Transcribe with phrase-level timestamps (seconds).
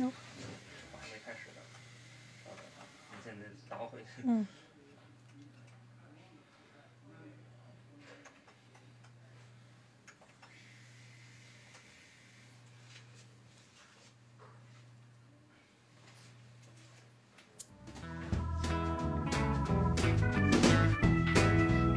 [0.00, 1.60] No 我还没开始呢。
[2.42, 4.22] 稍等啊，你现在倒回去。
[4.24, 4.46] 嗯。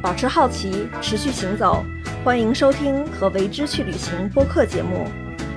[0.02, 1.82] 保持好奇，持续行走。
[2.22, 5.10] 欢迎收听和为之去旅行播客节目。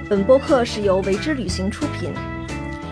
[0.09, 2.14] 本播客是由为之旅行出品。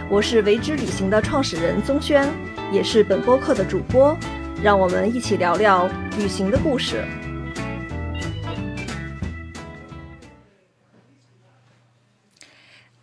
[0.08, 2.32] 我是为之旅行的创始人宗轩，
[2.72, 4.16] 也是本播客的主播。
[4.62, 7.04] 让我们一起聊聊旅行的故事。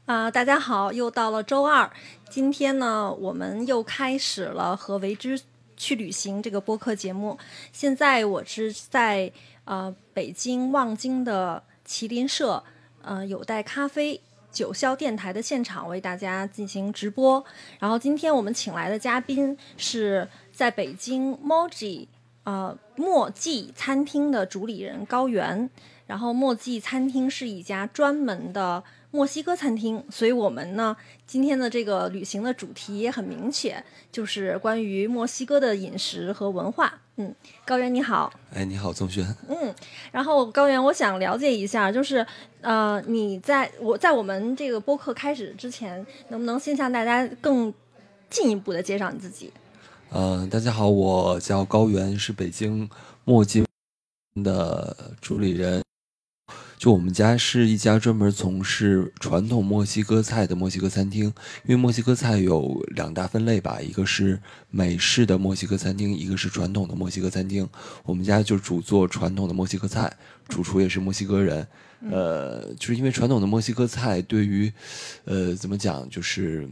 [0.07, 1.91] 啊、大家好，又到了周二。
[2.31, 5.41] 今天呢，我们又开始了和为之
[5.77, 7.37] 去旅行这个播客节目。
[7.73, 9.33] 现在我是在
[9.65, 12.63] 呃北京望京的麒麟社
[13.03, 14.21] 呃有待咖啡
[14.53, 17.45] 九霄电台的现场为大家进行直播。
[17.79, 22.07] 然后今天我们请来的嘉宾是在北京 Moji
[22.45, 25.69] 呃墨迹餐厅的主理人高原。
[26.07, 30.95] 然后墨迹餐厅是一家专门的墨西哥餐厅，所以我们呢
[31.27, 37.02] 今天的这个旅行的主题也很明确，就是关于墨西哥的饮食和文化。
[37.17, 37.35] 嗯，
[37.67, 38.33] 高原你好。
[38.55, 39.23] 哎，你好，宗轩。
[39.49, 39.75] 嗯，
[40.11, 42.27] 然后高原，我想了解一下，就是
[42.63, 47.73] 呃，你在我在我们这个播客开始之前，能不能先向大家更
[48.31, 49.53] 进一步的介绍你自己？
[50.09, 52.89] 呃，大家好，我叫高原，是北京
[53.25, 53.63] 墨迹
[54.43, 55.83] 的主理人。
[56.83, 64.37] 就我们家是一家专门从事传统墨西哥菜的墨西哥餐厅，因为墨西哥菜有两大分类吧，一个是
[64.69, 67.69] 美式的墨西哥餐厅，一个是传统的墨西哥餐厅。
[68.03, 70.13] 我们家就主做传统的墨西哥菜，
[70.49, 71.65] 主厨也是墨西哥人。
[72.11, 74.73] 呃，就是因为传统的墨西哥菜对于，
[75.25, 76.69] 呃，怎么讲，就是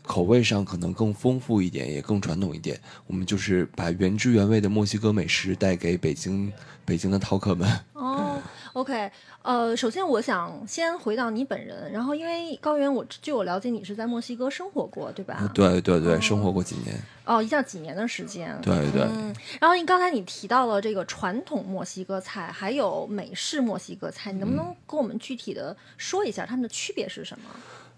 [0.00, 2.80] 口味上可能更丰富一点，也更传统一点。
[3.06, 6.50] 我们就是把原汁原味的墨西哥美食带给北京
[6.86, 7.70] 北京的饕客们。
[7.92, 8.29] 哦
[8.72, 9.10] ，OK，
[9.42, 15.50] 呃，首先我想先回到你本人，然后因为高原，我据我了解你是在墨西哥生活过，对吧？
[15.54, 16.96] 对对对，生活过几年。
[17.24, 18.58] 哦，一下几年的时间。
[18.60, 19.02] 对对。
[19.02, 27.44] 嗯，然后你刚才你提到了这个传统墨西哥菜，还有美式墨西哥菜，你能不能跟我们具体的说一下它们的区别是什么？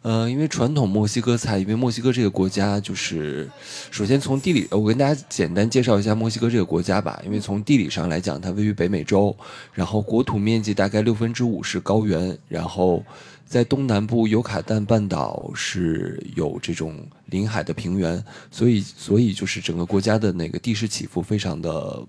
[0.02, 3.48] 呃，因为传统墨西哥菜，因为墨西哥这个国家就是，
[3.90, 7.22] 首先从地理，我跟大家简单介绍一下墨西哥这个国家吧。
[7.24, 9.36] 因为从地理上来讲，它位于北美洲，
[9.72, 13.04] 然后国土面积大概六分之五是高原，然后
[13.46, 22.04] 在东南部尤卡旦半岛是有这种临海的平原，所以所以就是整个国家的那个地势起伏非常的。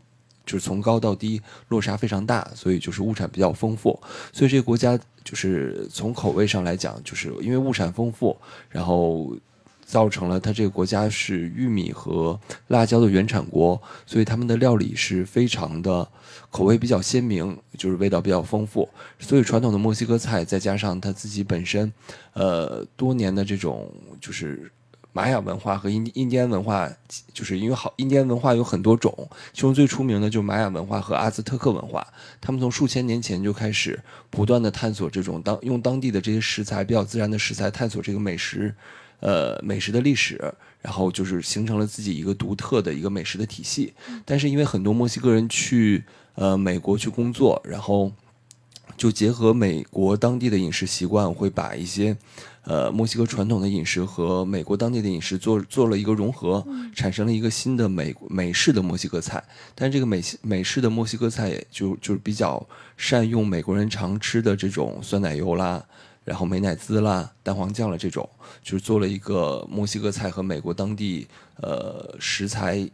[0.45, 3.99] 就是从高到低落差非常大，所以就是物产比较丰富，
[4.31, 8.35] 所以这个国家就是从口味上来讲，就是因为物产丰富，
[8.69, 9.35] 然后
[9.85, 16.07] 造成了它这个国家是玉米和辣椒的原产国，所以他们的料理是非常的
[16.49, 18.89] 口味比较鲜明，就是味道比较丰富。
[19.19, 21.91] 所以传统的墨西哥菜再加上它自己本身，
[22.33, 24.71] 呃，多年的这种就是。
[25.13, 26.91] 玛雅文化和印印第安文化，
[27.31, 32.05] 就是因为好印第安文化有很多种，其中最出名的就是玛雅文化和阿兹特克文化。
[32.41, 33.97] 他们从数千年前就开始
[34.31, 38.73] 不断的探索这种当用当地的这些食材比较自然的食材探索这个美食，
[39.19, 40.41] 呃美食的历史，
[40.81, 43.93] 然后就是形成了自己一个独特的一个美食的体系。
[44.25, 46.03] 但是因为很多墨西哥人去
[46.33, 48.11] 呃美国去工作，然后
[48.97, 52.17] 就结合美国当地的饮食习惯，会把一些。
[52.65, 56.65] 呃，墨西哥传统的饮食和美国当地的饮食做做了一个融合，
[56.95, 59.43] 产生了一个新的美美式的墨西哥菜。
[59.75, 62.65] 但是这个美美式的墨西哥菜也就就是比较
[62.95, 65.83] 善用美国人常吃的这种酸奶油啦，
[66.23, 68.29] 然后美乃滋啦、蛋黄酱了这种，
[68.63, 72.89] 就是做了一个墨西哥菜和美国当地呃食材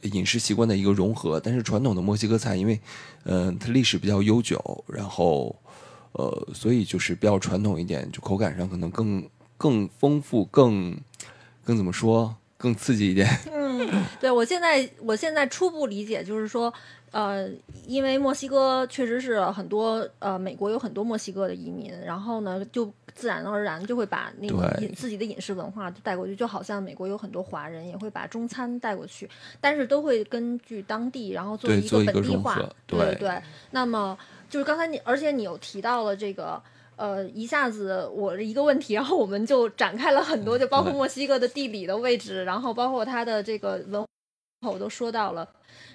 [0.00, 1.38] 饮食习惯的一个融合。
[1.38, 2.80] 但是传统的墨西哥菜，因为
[3.22, 5.54] 嗯、呃、它历史比较悠久，然后。
[6.12, 10.96] 呃，所以就是比较传统一点，就口感上可能更更丰富，更
[11.64, 13.28] 更怎么说，更刺激一点。
[13.52, 13.88] 嗯，
[14.20, 16.72] 对我现在我现在初步理解就是说，
[17.10, 17.48] 呃，
[17.86, 29.28] 因为墨西哥确实是很多呃美国有很多墨西哥的移民，然后呢就自然而然就会把那个饮自己的饮食文化带过去，就好像美国有很多华人也会把中餐带过去，
[29.60, 33.42] 但是都会根据当地然后做一个本地化，对对对。
[33.70, 34.16] 那么
[34.52, 36.62] 就是刚才你，而且你有提到了这个，
[36.96, 44.02] 呃，一下子我一个问题，然后我们就展开了很多，就包括墨西哥的地理的位置，然后包括它的这个文
[44.60, 45.48] 化，我都说到了，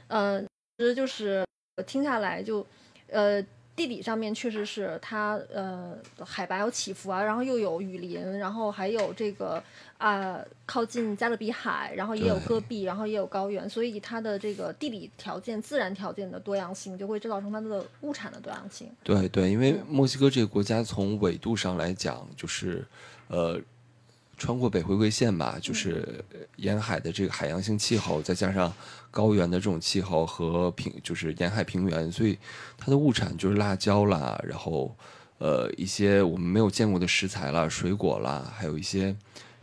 [0.07, 1.45] 呃，其实就是
[1.85, 2.65] 听下来就，
[3.11, 3.39] 呃，
[3.77, 5.95] 地理上面确实是它呃
[6.25, 9.63] 海拔有起伏啊，然后又有雨林，然后还有这个
[9.99, 18.89] 啊、靠近加勒比海，然后也有戈壁，然后也有高原，所以它的这个地理条件、自然条件的多样性，就会制造成它的物产的多样性。
[19.03, 19.85] 对对，因为嗯。
[19.87, 22.85] 墨西哥这个国家从纬度上来讲，就是
[23.27, 23.59] 呃，
[24.37, 28.73] 穿过北回归线吧，就是呃沿海的这个海洋性气候，再加上
[29.17, 32.37] 高原的这种气候和平，就是沿海平原，所以
[32.77, 34.95] 它的物产就是辣椒啦，然后
[35.39, 39.15] 呃一些我们没有见过的食材啦、水果啦，还有一些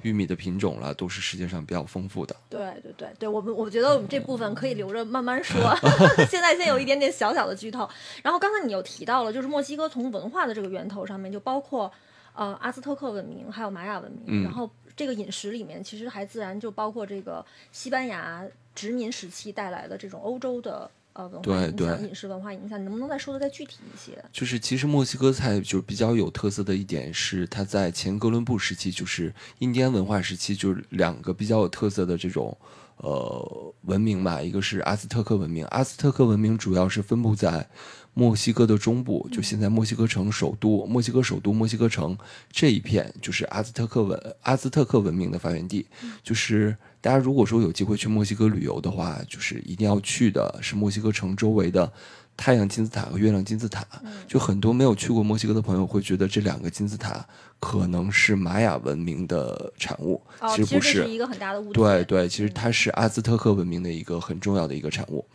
[0.03, 2.35] 玉米的品种啦，都是世界上比较丰富的。
[2.51, 5.57] 对对对对，我们我觉得我们这部分可以留着慢慢说。
[6.29, 7.89] 现在先有一点点小小的剧透。
[8.25, 11.91] 然后刚才你又提到了，就是墨西哥从文化的这个源头上面，就包括
[12.35, 14.23] 呃阿兹特克文明，还有玛雅文明。
[14.27, 22.79] 嗯然后这个饮食里面，其实还自然就包括这个西班牙殖民时期带来的这种欧洲的呃文化对影响，对饮食文化影响。
[22.79, 24.23] 你能不能再说的再具体一些？
[24.33, 32.57] 就是其实墨西哥菜就比较有特色的一点是，它在前哥伦布时期，就是印第安文化时期，就是两个比较有特色的这种
[32.97, 37.69] 呃文明吧，一个是阿兹特克文明，阿兹特克文明主要是分布在
[38.15, 42.17] 墨西哥的中部，就现在墨西哥城首都，墨西哥首都墨西哥城
[42.51, 45.85] 这一片就是阿兹特克文阿兹特克文明的发源地，
[46.23, 51.93] 就是大家如果说有机会去墨西哥旅游的话，就是一定要去的是墨西哥城周围的
[52.37, 53.85] 太阳金字塔和月亮金字塔。
[54.29, 57.27] 就很多没有去过墨西哥的朋友会觉得这两个金字塔
[57.59, 61.73] 可能是玛雅文明的产物，哦，其实不是一个很大的误解。
[61.73, 65.27] 对对，其实它是阿兹特克文明的一个很重要的一个产物。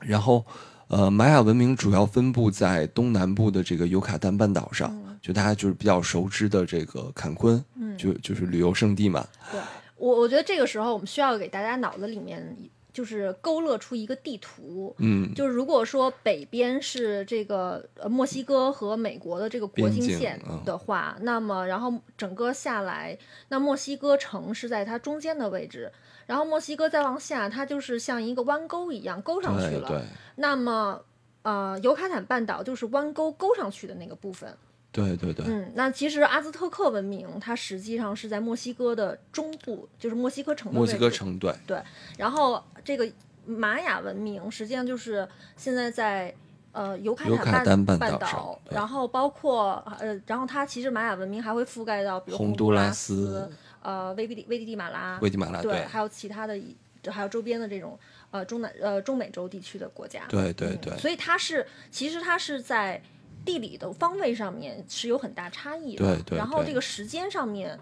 [0.00, 0.44] 然后，
[0.92, 7.64] 呃，玛雅文明主要分布在东南部的这个尤卡丹半岛上，就大家就是比较熟知的这个坎昆，
[7.96, 9.26] 就就是旅游胜地嘛。
[9.50, 9.58] 对
[9.96, 12.54] 我，我觉得这个时候我们需要给大家脑子里面
[12.92, 14.94] 就是勾勒出一个地图。
[14.98, 23.16] 嗯，就是如果说北边是这个呃墨西哥和美国的这个国境线嗯的话，那么然后整个下来，
[23.48, 25.90] 那墨西哥城是在它中间的位置，
[26.26, 29.88] 然后墨西哥再往下，它就是像一个弯钩一样勾上去了。
[29.88, 29.98] 对。
[29.98, 31.00] 对那么
[31.42, 34.56] 呃，尤卡坦半岛就是弯钩勾上去的那个部分。
[34.92, 41.50] 对对对，嗯，那其实阿兹特克文明它实际上是在墨西哥的中部，就是墨西哥城的墨西哥城对。
[41.66, 41.82] 对，
[42.18, 43.10] 然后这个
[43.46, 45.26] 玛雅文明实际上就是
[45.56, 46.34] 现在在
[46.72, 53.50] 呃尤卡尤坦半半岛然后包括呃，然后它其实玛雅文明还会覆盖到比如洪都拉都拉斯
[53.82, 56.76] 呃危地危地地马拉、危地马拉对，还有其他的一，
[57.10, 57.98] 还有周边的这种
[58.30, 60.22] 呃中南呃中美洲地区的国家。
[60.28, 63.02] 嗯对对对所以它是其实它是在
[63.44, 66.04] 地理的方位上面是有很大差异的。
[66.04, 67.78] 对对然后这个时间上面，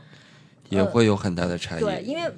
[0.71, 1.81] 也会有很大的差异。
[1.81, 2.33] 对，因为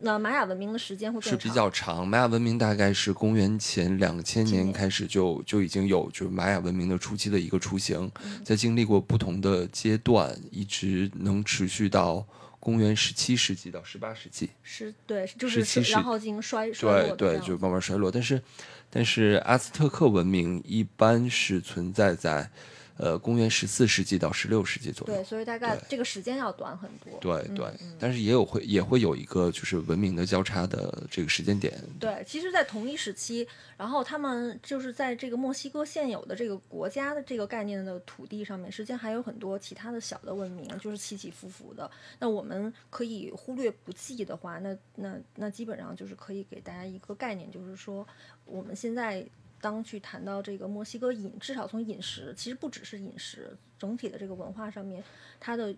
[0.00, 12.24] 那玛雅文明的时间会是比较长，玛雅文明大概是公元前两千千年年开始就就已经有就是玛雅文明的初期的一个雏形，嗯在经历过不同的阶段，一直能持续到
[12.68, 14.50] 公元十七世纪到十八世纪。
[14.62, 18.10] 是对，就是17世然后进行衰衰落对对，样就慢慢衰落。
[18.10, 18.42] 但是
[18.90, 22.50] 但是阿兹特克文明一般是存在在
[22.98, 25.14] 呃公元十四世纪到十六世纪左右。
[25.14, 27.18] 对，所以大概这个时间要短很多。
[27.20, 31.82] 对对，嗯但是也有会也会有一个就是文明的交叉的这个时间点。
[31.98, 33.46] 对，其实，在同一时期，
[33.76, 41.90] 然后他们就是在这个墨西哥现有的这个国家的这个概念的土地上面，实际上还有很多其他的小的文明，就是起起伏伏的。
[42.18, 48.06] 那我们可以忽略不计的话，那那那基本上就是可以给大家一个概念，就是说
[48.44, 49.24] 我们现在
[49.60, 55.02] 当去谈到这个墨西哥饮，至少从饮食，其实不只是饮食，整体的这个文化上面，
[55.40, 55.74] 它的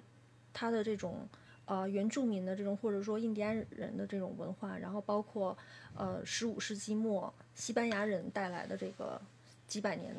[0.53, 1.29] 它的这种
[1.65, 5.57] 呃原住民的这种或者说印第安人的这种文化，然后包括
[5.97, 9.21] 呃十五世纪末西班牙人带来的这个
[9.67, 10.15] 几百年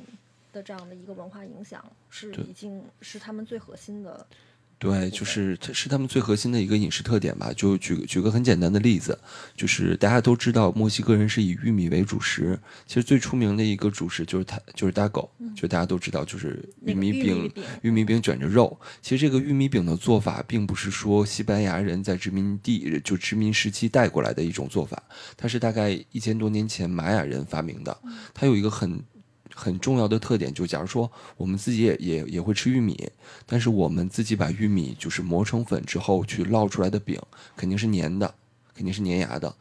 [0.52, 4.26] 的这样的一个文化影响，是已经是他们最核心的。
[4.82, 7.54] 对，就是这是他们最核心的一个饮食特点吧。
[7.56, 9.16] 就举举个很简单的例子，
[9.56, 17.52] 就是大家都知道墨西哥人是以玉米为主食，其实最出名的一个主食就是它就是 dago，、就大家都知道就是玉米饼
[17.84, 18.76] 玉米饼卷着肉。
[19.04, 25.04] 其实这个玉米饼的做法，并不是说西班牙人在殖民地就殖民时期带过来的一种做法，
[25.38, 27.96] 它是大概一千多年前玛雅人发明的。
[28.34, 29.00] 它有一个很
[29.54, 33.10] 很重要的特点，就假如说我们自己也也也会吃玉米，
[33.46, 37.20] 但是我们自己把玉米就是磨成粉之后去烙出来的饼
[37.56, 38.34] 肯定是粘的，
[38.76, 39.54] 肯定是粘牙的。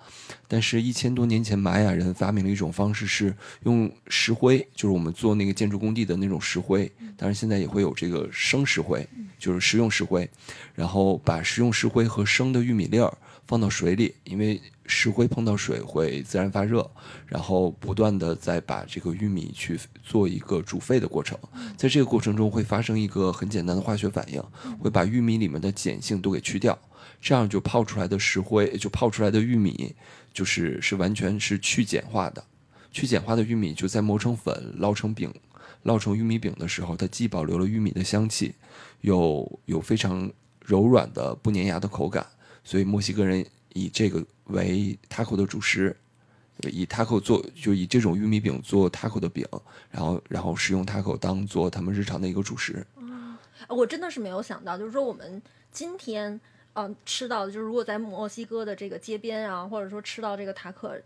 [0.47, 3.33] 但是，一千多年前，玛雅人发明了一种方式，是
[3.63, 6.91] 用石灰，就是我们做那个建筑工地的那种石灰。
[7.17, 9.07] 当然，现在也会有这个生石灰，
[9.39, 10.29] 就是食用石灰。
[10.75, 13.17] 然后把食用石灰和生的玉米粒儿
[13.51, 16.89] 放到水里，因为石灰碰到水会自然发热，
[17.27, 21.37] 然后不断的再把这个玉米去做一个煮沸的过程。
[21.77, 24.41] 在这个过程中会发生一个很简单的化学反应，
[24.79, 26.79] 会把玉米里面的碱性都给去掉，
[27.21, 29.97] 这样就泡出来的石灰，就泡出来的玉米。
[30.33, 32.45] 就是是完全是去碱化的，
[32.93, 35.35] 去碱化的玉米就在磨成粉、烙成饼、
[35.83, 38.55] 烙成玉米饼的时候，它既保留了玉米的香气，
[39.01, 40.31] 有有非常
[40.65, 42.25] 柔软的不粘牙的口感，
[42.65, 45.97] 所以墨西哥人以这个为 taco 的主食，
[46.63, 49.47] 以 taco 做就以这种玉米饼做 taco 的饼，
[49.91, 52.87] 然后然后使用 taco 当做他们日常的一个主食。
[52.97, 53.37] 嗯，
[53.69, 56.41] 我真的是没有想到，就是说我们今天。
[56.75, 60.97] 嗯，吃到的就是如果在墨西哥的这个街边啊，或者说吃到这个塔可，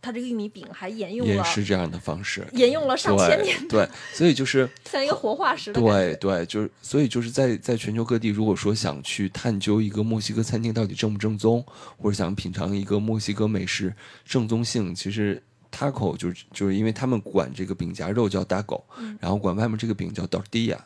[0.00, 11.64] 它这个玉米饼还沿用了也是这样的方式，沿用了上千年，对， 所以就是像一个活化石的对对，就是所以就是在在全球各地，如果说想去探究一个墨西哥餐厅到底正不正宗，
[11.96, 15.42] 或者想品尝一个墨西哥美食正宗性，其实。
[15.70, 18.82] taco 就是就是因为他们管这个饼夹肉叫 dago，
[19.20, 20.78] 然后管外面这个饼叫 tortilla，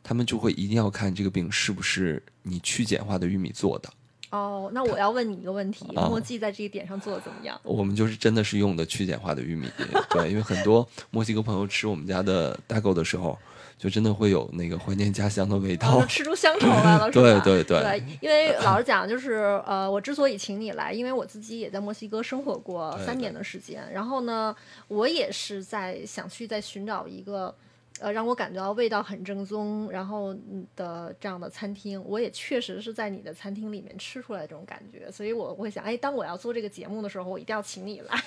[0.00, 3.90] 他们就会一定要看这个饼是不是你去碱化的玉米做的。
[4.30, 7.58] 哦，那我要问你一个问题，墨迹在这一点上做的怎么样？
[7.62, 9.68] 我们就是真的是用的去碱化的玉米，
[10.10, 13.38] 对，因为很多墨西哥朋友吃我们家的 dago 的时候。
[13.78, 17.80] 就真的会有那个怀念家乡的味道，吃出乡愁来了， 对对对。
[17.80, 24.52] 对，因为老实讲，就是呃，我之所以请你来，因为我自己也在墨西哥生活过三年的时间，然后呢，
[24.88, 27.54] 我也是在想去再寻找一个，
[28.00, 30.34] 呃，让我感觉到味道很正宗，然后
[30.76, 32.02] 的这样的餐厅。
[32.04, 38.20] 我也确实是在你的餐厅里面吃出来这种感觉，所以我会想，哎，当我要做这个节目的时候，我一定要请你来。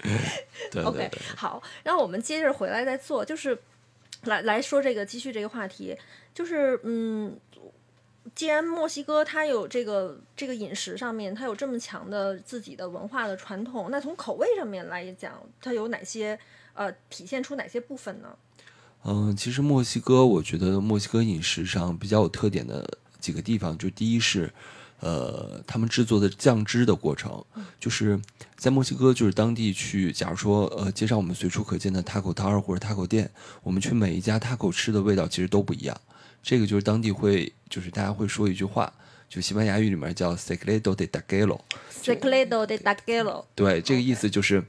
[0.70, 3.58] 对，OK，好，然后我们接着回来再做，就是。
[4.24, 5.96] 来来说这个，继续这个话题，
[6.34, 7.34] 就是嗯，
[8.34, 16.38] 既然墨西哥它有这个这个饮食上面，它有这么强的自己的文化的传统，那从口味上面来讲，它有哪些
[16.74, 18.36] 呃体现出哪些部分呢？
[19.04, 24.52] 嗯，其实墨西哥，我觉得墨西哥饮食上比较有特点的几个地方，就第一是。
[25.02, 27.42] 呃，他们制作的酱汁的过程，
[27.78, 28.20] 就是
[28.58, 33.30] 在墨西哥，就是当地去，假如说，呃，街上我们随处可见的 taco 摊儿或者 taco 店，
[33.62, 35.98] 我们去每一家 taco 吃的味道其实都不一样。
[36.42, 38.92] 这个就是当地会，就是大家会说一句话，
[39.26, 41.58] 就西班牙语里面叫 secreto de taquero。
[41.90, 43.42] secreto de taquero。
[43.54, 44.62] 对，这个意思就是，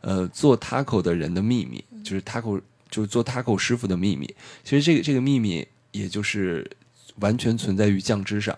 [0.00, 2.58] 呃，做 taco 的人的秘密，就是 taco，
[2.94, 4.32] 就是做 taco 师傅的秘密。
[4.62, 6.70] 其实这个这个秘密，也就是
[7.16, 8.56] 完全存在于酱汁上。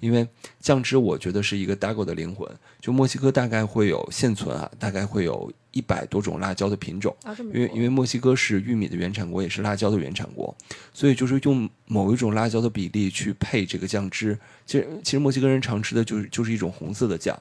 [0.00, 0.26] 因为
[0.60, 2.46] 酱汁，我觉得是一个 dago 的灵魂。
[2.80, 7.16] 就墨西哥大概会有现存啊，大概会有一百多种辣椒的品种。
[7.54, 10.54] 因为因为墨西哥是玉米的原产国，也是辣椒的原产国，
[10.92, 14.36] 所以就是用某一种辣椒的比例去配这个酱汁。
[14.66, 17.40] 其实其实墨西哥人常吃的就是就是一种红色的酱，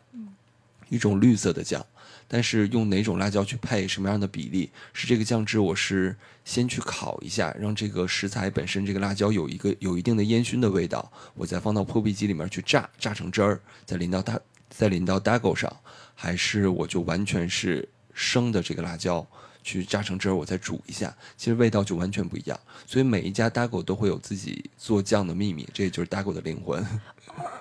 [0.89, 1.84] 一种绿色的酱。
[2.28, 15.74] 但是用哪种辣椒去配什么样的比例，是这个酱汁，我是先去烤一下，让这个食材本身这个辣椒有一个有一定的烟熏的味道，我再放到破壁机里面去榨，榨成汁儿，再淋到大再淋到 dago 上，
[16.14, 19.26] 还是我就完全是生的这个辣椒
[19.64, 22.60] 去榨成汁儿，我再煮一下，其实味道就完全不一样。
[22.86, 26.86] 所以每一家 dago 都会有自己做酱的秘密，这也就是 dago 的灵魂。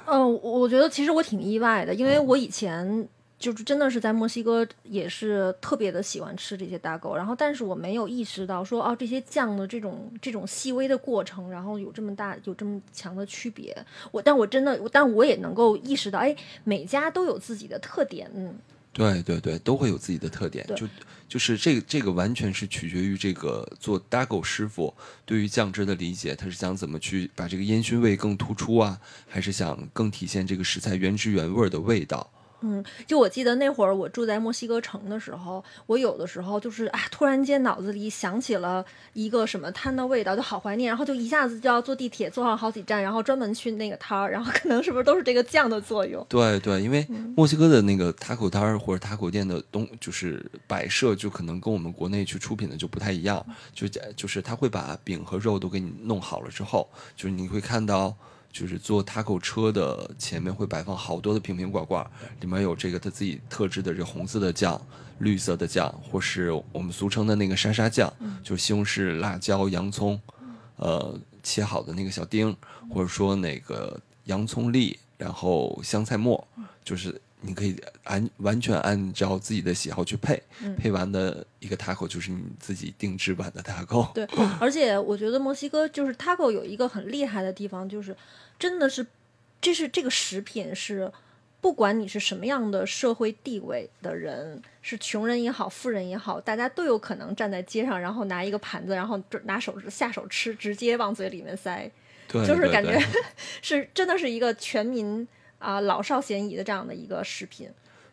[0.06, 3.08] 嗯，我觉得其实我挺意外的，因为我以前。
[3.38, 13.76] 就是真的是在墨西哥也是特别的喜欢吃这些大狗，然后但是我没有意识到说哦这些酱的这种这种细微的过程，然后有这么大有这么强的区别。
[14.10, 18.30] 我但我真的但我也能够意识到，哎，每家都有自己的特点。
[18.34, 18.54] 嗯，
[18.92, 20.66] 对对对，都会有自己的特点。
[20.74, 20.88] 就
[21.28, 24.94] 就是这个这个完全是取决于这个做大狗师傅
[25.26, 32.30] 对于酱汁的理解，他是想怎么去把这个烟熏味更突出啊，还是想更体现这个食材原汁原味的味道。
[32.60, 46.24] 嗯，就我记得那会儿我住在墨西哥城的时候，我有的时候就是啊，突然间脑子里想起了一个什么摊的味道，就好怀念，然后就一下子就要坐地铁坐上好几站，然后专门去那个摊儿，然后可能是不是都是这个酱的作用？
[46.28, 53.44] 对对，因为墨西哥的那个塔口摊儿或者塔口店的东就是摆设，就可能跟我们国内去出品的就不太一样，
[53.74, 53.86] 就
[54.16, 58.16] 就是他会把饼和肉都给你弄好了之后，就是你会看到。
[58.58, 62.02] 就是做 taco 车的前面会摆放好多的瓶瓶罐罐，
[62.40, 64.80] 里面有这个他自己特制的这红色的酱、
[65.18, 68.10] 绿色的酱，或是我们俗称的那个沙沙酱，
[68.42, 70.18] 就是西红柿、辣椒、洋葱，
[70.76, 72.56] 呃，切好的那个小丁，
[72.90, 76.42] 或者说那个洋葱粒，然后香菜末，
[76.82, 84.10] 就是你可以按完全按照自己的喜好去配，嗯配完的一个 taco 就是你自己定制版的 taco。
[84.14, 84.26] 对，
[84.58, 88.16] 而且我觉得墨西哥就是 taco 有一个很厉害的地方，就是
[88.58, 89.06] 真的是，
[89.60, 91.10] 这是这个食品是，
[91.60, 101.90] 不管你是什么样的社会地位的人，是穷人也好，富人也好，大家都有可能站在街上，然后拿一个盘子，然后拿手下手吃，直接往嘴里面塞，
[102.28, 102.98] 对， 就是感觉
[103.62, 105.26] 是真的是一个全民
[105.58, 107.68] 啊、老少咸宜的这样的一个食品。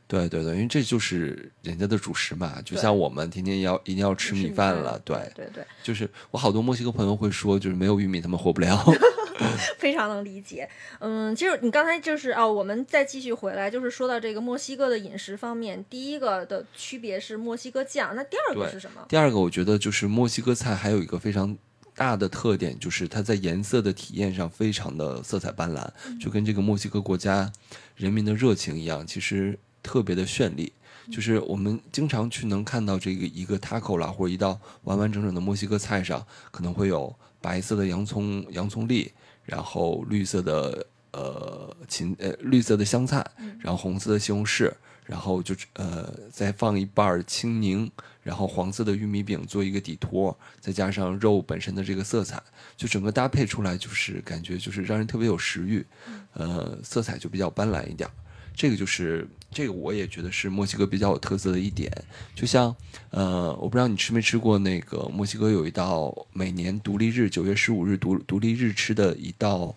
[0.05, 8.83] 对对对，因为这就是人家的主食嘛，就像我们天天要一定要吃米饭了，对对，对对，就是我好多墨西哥朋友会说，就是没有玉米他们活不了。
[9.77, 10.69] 非常能理解。
[10.99, 19.05] 嗯，其实你刚才就是哦，我们再继续回来，就是说到这个墨西哥的饮食方面，第一个的区别是墨西哥酱，那第二个是什么？
[19.09, 21.57] 第二个，我觉得就是墨西哥菜还有一个非常
[21.95, 25.87] 大的特点，就是它在颜色的体验上非常的色彩斑斓，
[26.19, 27.51] 就跟这个墨西哥国家
[27.95, 30.71] 人民的热情一样，其实特别的绚丽。
[31.11, 39.11] 就是我们经常去能看到这个一个 taco 啦，或者一道完完整整的墨西哥菜上，可能会有白色的洋葱洋葱粒，
[39.45, 43.25] 然后绿色的呃芹呃绿色的香菜，
[43.59, 44.71] 然后红色的西红柿，
[45.05, 52.41] 然后就呃再放一半青柠，然后黄色的玉米饼做一个底托，再加上肉本身的这个色彩，
[52.77, 55.85] 就整个搭配出来就是感觉就是让人特别有食欲，
[56.33, 58.09] 呃，色彩就比较斑斓一点。
[58.55, 61.91] 这个就是这个，我也觉得是墨西哥比较有特色的一点。
[62.35, 62.75] 就像
[63.11, 69.75] 呃，我不知道你吃没吃过那个墨西哥有一道每年独立日九月十五日独独立日吃的一道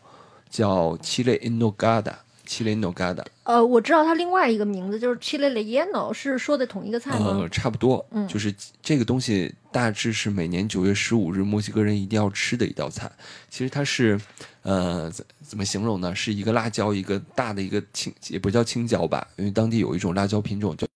[0.51, 2.15] 叫 Chile en nogada。
[2.49, 7.27] Chile en nogada，呃，我知道它另外一个名字就是 chile relleno，是说的同一个菜吗？
[7.27, 13.11] 呃，差不多，嗯就是这个东西大致是每年九月十五日墨西哥人一定要吃的一道菜。
[13.51, 14.21] 其实它是，
[14.63, 15.13] 呃，
[15.47, 16.15] 怎怎么形容呢？
[16.15, 20.87] 是一个辣椒，一个大的一个青，也不叫青椒吧，因为当地有一种辣椒品种叫，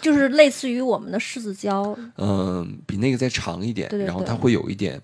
[0.00, 4.98] 就是类似于我们的柿子椒，嗯、比那个再长一点，对对对然后它会有一点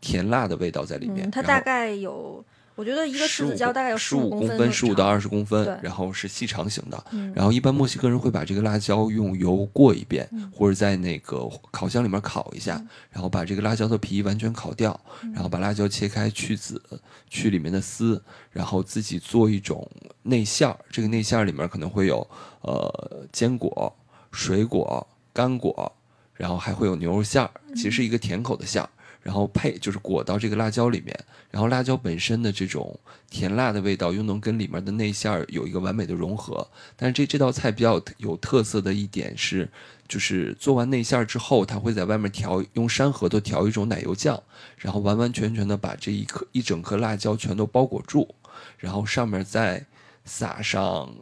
[0.00, 1.26] 甜辣的味道在里面。
[1.26, 2.44] 嗯，它大概有，
[2.76, 7.04] 我觉得一个柿子椒大概有十五公分，十五到二十公分，然后是细长型的。
[7.12, 16.82] 嗯然后一般墨西哥人会把这个辣椒用油过一遍，嗯或者在那个烤箱里面烤一下，然后把这个辣椒的皮完全烤掉，嗯然后把辣椒切开去籽，
[17.28, 19.88] 去里面的丝，然后自己做一种
[20.22, 20.76] 内馅儿。
[20.90, 22.26] 这个内馅儿里面可能会有
[22.62, 23.94] 呃坚果、
[24.32, 25.92] 水果、干果，
[26.34, 28.88] 然后还会有牛肉馅儿，其实是一个甜口的馅儿。
[29.24, 31.18] 然后配就是裹到这个辣椒里面，
[31.50, 36.68] 然后辣椒本身的这种甜辣的味道又能跟里面的内馅儿有一个完美的融合。
[36.94, 39.66] 但是这这道菜比较有特色的一点是，
[40.06, 44.42] 就是做完内馅儿之后，它会在外面调用山核桃调一种奶油酱，
[44.76, 48.34] 然后完完全全的把这一颗一整颗辣椒全都包裹住，
[48.76, 49.86] 然后上面再
[50.26, 51.14] 撒上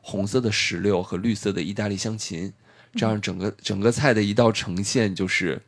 [0.00, 2.50] 红色的石榴和绿色的意大利香芹，
[2.94, 5.60] 这样整个整个菜的一道呈现就是。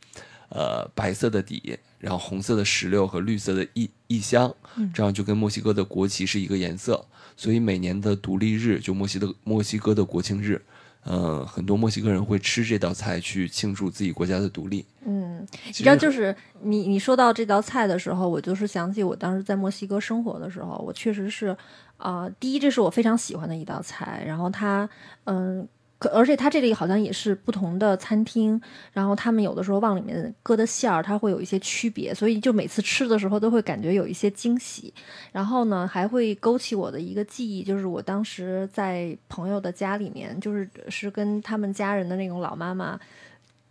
[0.55, 4.55] 呃白色的底，然后红色的石榴和绿色的异异香，
[4.95, 7.05] 这样就跟墨西哥的国旗是一个颜色。
[7.37, 10.63] 所以每年的独立日，就墨西的墨西哥的国庆日，
[11.03, 14.87] 呃，很多墨西哥人会吃这道菜去庆祝自己国家的独立。
[15.05, 21.57] 嗯，你其知道，就是你你说到这道菜的时候，我就是想起我当时在墨西哥生活的时候，我确实是，
[21.97, 24.89] 啊，第一，这是我非常喜欢的一道菜，然后它，
[25.25, 25.67] 嗯。
[26.05, 28.61] 可而且它这里好像也是不同的餐厅，
[28.93, 34.93] 然后他们有的时候往里面搁的馅儿，它会有一些区别，所以就每次吃的时候都会感觉有一些惊喜。
[35.33, 43.01] 然后呢，还会勾起我的一个记忆，就是我当时在朋友的家里面，就是是跟他们家人的那种老妈妈，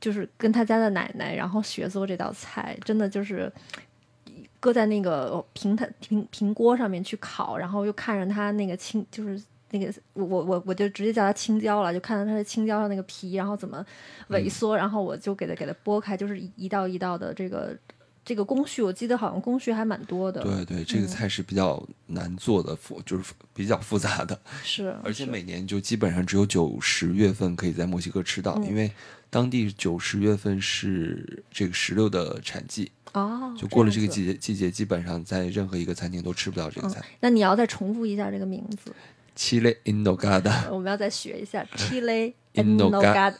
[0.01, 3.51] 就是跟他家的奶奶，然后学做这道菜，真的就是
[4.59, 9.39] 搁在那个平台平平锅上面去烤，然后又看着它那个青，就是
[9.73, 13.83] 那个我我我我就直接叫它青椒了，就看到它的青椒上那个皮，然后怎么
[14.29, 17.75] 萎缩，然后我就给它给它剥开，就是一一道一道的这个
[18.23, 21.07] 这个工序，我记得好像工序还蛮多的，对对，这个嗯。
[21.07, 28.67] 菜是比较难做的，复就是比较复杂的， 是，而且每年就基本上只有九十月份可以在墨西哥吃到，嗯。
[28.67, 28.91] 因为
[29.29, 38.93] 当地九十月份是这个石榴的产季，哦，就过了这个季节，季节基本上在任何一个餐厅都吃不到这个嗯菜。，那你要再重复一下这个名字，
[39.35, 43.33] Chile in nogada 我们要再学一下 Chile In nogada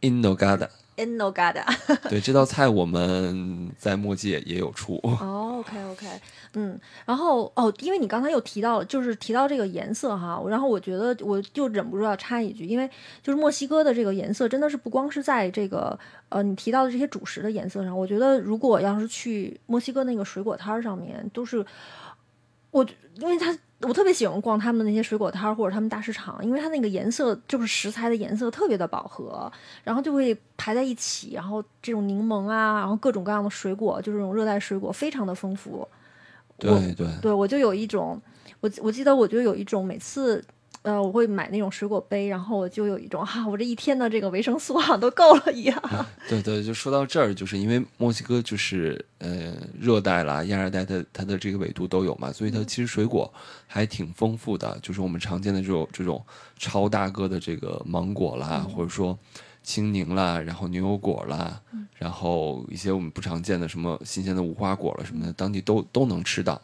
[0.00, 1.64] in nogada，in nogada。
[2.08, 4.96] 对这道菜我们在墨界也有出。
[5.02, 6.06] 哦，OK OK，
[6.54, 12.90] 嗯，然后哦，因为你刚才又提到了，就是提到这个颜色哈，然后我觉得我就忍不住要插一句，因为
[13.22, 15.96] 就是墨西哥的这个颜色真的是不光是在这个
[16.30, 21.64] 呃你提到的这些主食的颜色上，我觉得如果要是去墨西哥那个水果摊儿上面，都是
[22.72, 22.84] 我
[23.20, 29.50] 因为它我特别喜欢逛他们那些水果摊儿或者他们大市场，因为它那个颜色就是食材的颜色特别的饱和，
[29.84, 35.86] 然后就会排在一起，然后这种柠檬啊，然后各种各样的水果，就是这种热带水果，非常的丰富。
[36.58, 38.20] 对对，对我就有一种，
[38.60, 40.44] 我我记得我就有一种每次。
[40.88, 45.82] 呃，我会买那种水果杯，然后我就有一种哈、我这一天的这个维生素好像都够了一样。
[46.30, 53.30] 对对，就说到这儿，就是因为墨西哥就是呃热带啦、亚热带的它的这个纬度都有嘛，所以它其实水果
[53.66, 56.24] 还挺丰富的，就是我们常见的这种这种
[56.56, 59.18] 超大个的这个芒果啦，或者说
[59.62, 61.60] 青柠啦，然后牛油果啦，
[61.98, 66.58] 然后一些我们不常见的什么新鲜的无花果了什么的，当地都都能吃到。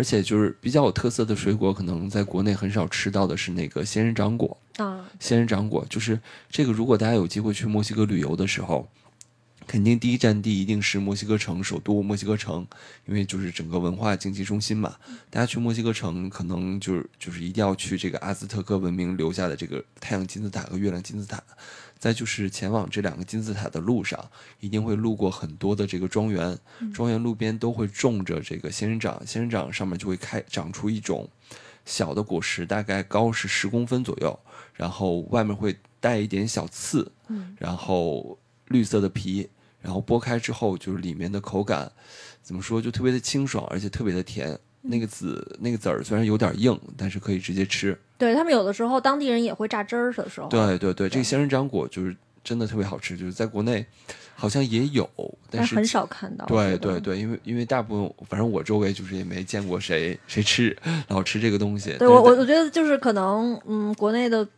[0.00, 4.56] 而且就是比较有特色的水果，可能在国内很少吃到的是那个仙人掌果。
[4.78, 8.88] 啊，仙人掌果就是这个，如果大家有机会去墨西哥旅游的时候，
[9.70, 12.66] 肯定第一站地一定是墨西哥城，首都墨西哥城，
[13.06, 14.96] 因为就是整个文化经济中心嘛。
[15.30, 21.40] 大家去墨西哥城，可能就是就是一定要去这个阿兹特克文明留下的这个太阳金字塔和月亮金字塔。
[22.00, 24.28] 再就是前往这两个金字塔的路上，
[24.58, 26.58] 一定会路过很多的这个庄园，
[26.92, 31.28] 庄园路边都会种着这个仙人掌，仙人掌上面就会开长出一种
[31.84, 34.36] 小的果实，大概高是十公分左右，
[34.74, 39.48] 然后外面会带一点小刺，嗯然后绿色的皮，
[39.80, 41.90] 然后剥开之后就是里面的口感，
[42.42, 44.58] 怎么说就特别的清爽，而且特别的甜。
[44.82, 47.94] 那个籽那个籽儿虽然有点硬，但是可以直接吃。
[48.16, 53.84] 对他们有的时候当地人也会榨汁儿的时候，对对对，这个仙人掌果就是真的特别好吃，就是在国内
[54.34, 55.06] 好像也有，
[55.50, 56.46] 但是但很少看到。
[56.46, 61.94] 对对对，因为因为大部分反正我周围就是也没见过谁谁吃，然后吃这个东西。
[61.98, 64.48] 对我我我觉得就是可能嗯，国内的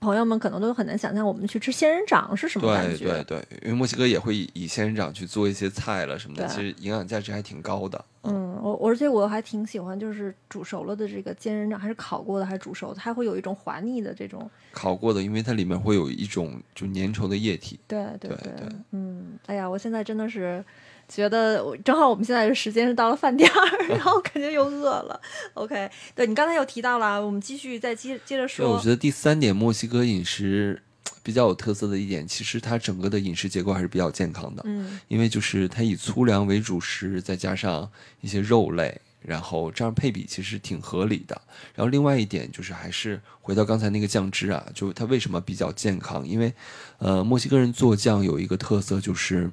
[0.00, 3.04] 朋友们可能都很难想象我们去吃仙人掌是什么感觉。
[3.04, 8.02] 对对对，因为墨西哥也会以以仙人掌去做一些菜了什么的，其实营养价值还挺高的。
[8.22, 14.50] 嗯，我我而且我还挺喜欢，就是煮熟了的这个仙人掌，还是烤过的，还是煮熟的，它会有一种滑腻的这种。
[14.72, 17.78] 烤过的，因为它里面会有一种就粘稠的液体。
[17.86, 20.64] 对对对对嗯，哎呀，我现在真的是
[21.12, 25.20] 觉得我，正好我们现在的时间是到了饭点儿， 然后感觉又饿了。
[25.54, 28.88] OK，对你刚才又提到了，我们继续再接接着说，我觉。
[28.88, 30.80] 得第三点，墨西哥饮食
[31.24, 34.62] 比较有特色的一点，其实它整个的饮食结构还是比较健康的。
[34.66, 41.40] 嗯因为就是它以粗粮为主食，再加上一些肉类，然后这样配比其实挺合理的。
[41.74, 46.26] 然后另外一点就是还是回到刚才那个酱汁啊，就它为什么比较健康？
[46.26, 46.52] 因为
[46.98, 49.50] 呃，墨西哥人做酱有一个特色就是。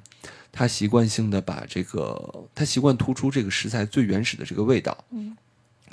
[0.58, 5.36] 他习惯性的把这个，他习惯突出这个食材最原始的这个味道，嗯，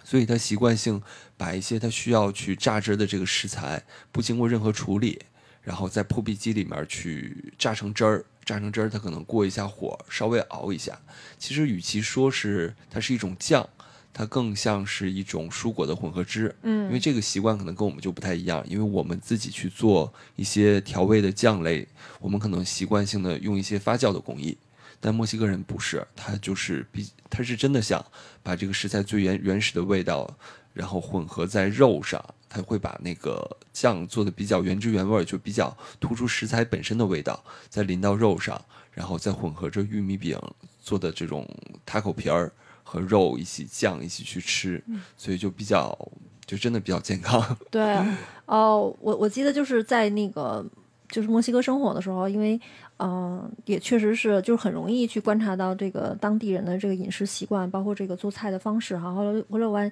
[0.03, 0.99] 所以他习惯性
[1.37, 5.21] 把一些他需要去榨汁的这个食材，不经过任何处理，
[5.61, 10.99] 然后在破壁机里面去榨成汁儿，榨成汁儿，它可能过一下火，稍微熬一下。
[11.37, 13.69] 其实与其说是它是一种酱，
[14.17, 16.55] 它更像是一种蔬果的混合汁。
[16.61, 21.85] 嗯因为嗯这个习惯可能跟我们就不太一样，因为我们自己去做一些调味的酱类，
[22.21, 24.57] 我们可能习惯性的用一些发酵的工艺。
[25.01, 28.03] 但墨西哥人不是，他就是比他是真的想
[28.41, 30.37] 把这个食材最原原始的味道，
[30.73, 38.59] 然后混合在肉上，他会把那个酱做的比较原汁原味，就比较突出食材本身的味道，再淋到肉上，
[38.93, 40.39] 然后再混合着玉米饼
[40.81, 41.47] 做的这种
[41.85, 42.51] 塔口皮儿
[42.85, 44.81] 和肉一起酱一起去吃，
[45.17, 45.97] 所以就比较
[46.45, 47.57] 就真的比较健康。
[47.69, 47.97] 对，
[48.45, 50.65] 哦，我我记得就是在那个
[51.09, 52.55] 就是墨西哥生活的时候，因为
[52.97, 59.13] 嗯、呃也确实是就是很容易去观察到这个当地人的这个饮食习惯，包括这个做菜的方式哈。
[59.13, 59.91] 后来回来完。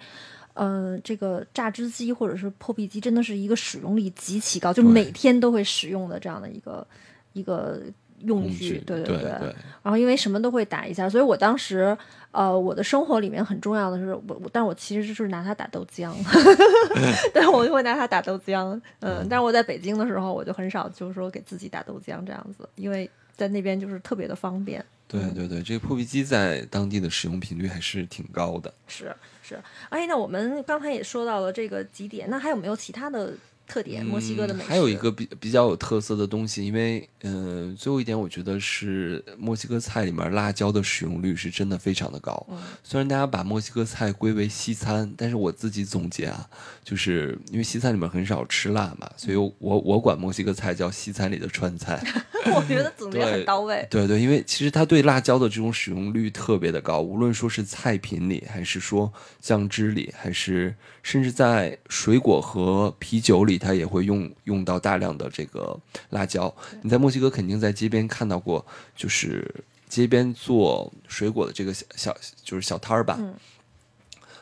[0.56, 6.86] 嗯，这个榨汁机或者是破壁机真的是一个使用率极其高，就对每天都会使用的这样的一个
[7.34, 7.82] 一个
[8.25, 9.55] 用具对对对。
[9.81, 11.95] 然后因为什么都会打一下，所以我当时
[12.31, 16.13] 呃，我的生活里面很重要的是我我，但我其实就是拿它打豆浆，
[17.33, 28.73] 对，我就会拿它打豆浆，嗯，但是我在北京的时候，我就很少就是说给自己打豆浆这样子，因为在那边就是特别的方便，对对对，这个破壁机在当地的使用频率还是挺高的。
[28.88, 29.59] 是是。
[29.89, 33.33] 哎，那我们刚才也说到了这个几点，那还有没有其他的
[33.67, 34.06] 特点？
[34.06, 42.45] 墨西哥的美食、嗯还有一个比比较有特色的东西，因为嗯、呃最后一点我觉得是墨西哥菜里面辣椒的使用率是真的非常的高。
[42.49, 46.47] 嗯虽然大家把墨西哥菜归为西餐，但是我自己总结啊，
[46.84, 52.02] 就是因为西餐里面很少吃辣嘛，所以我我管墨西哥菜叫西餐里的川菜。
[52.54, 53.88] 我觉得总结很到位。
[53.89, 66.53] 对对，因为其实它对辣椒的这种使用率特别的高，无论说是菜品里，还是说酱汁里，还是甚至在水果和啤酒里，它也会用用到大量的这个辣椒。
[66.81, 69.53] 你在墨西哥肯定在街边看到过，就是
[69.87, 73.17] 街边做水果的这个小小就是小摊儿吧。
[73.19, 73.33] 嗯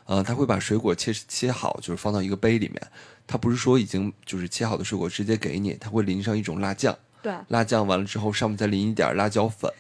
[0.06, 2.82] 呃，他会把水果切切好，就是放到一个杯里面。
[3.26, 6.98] 他不是说已经就是切好的水果直接给你，他会淋上一种辣酱。
[7.22, 9.72] 对，辣酱完了之后，上面再淋一点辣椒粉，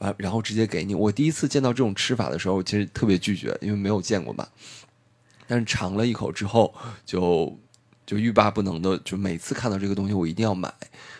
[0.00, 0.94] 完然后直接给你。
[0.94, 4.46] 我第一次见到这种吃法的时候，其实特别拒绝，因为没有见过嘛。
[5.46, 6.74] 但是尝了一口之后，
[7.06, 7.56] 就
[8.10, 10.68] 就欲罢不能的，就每次看到这个东西，我一定要买。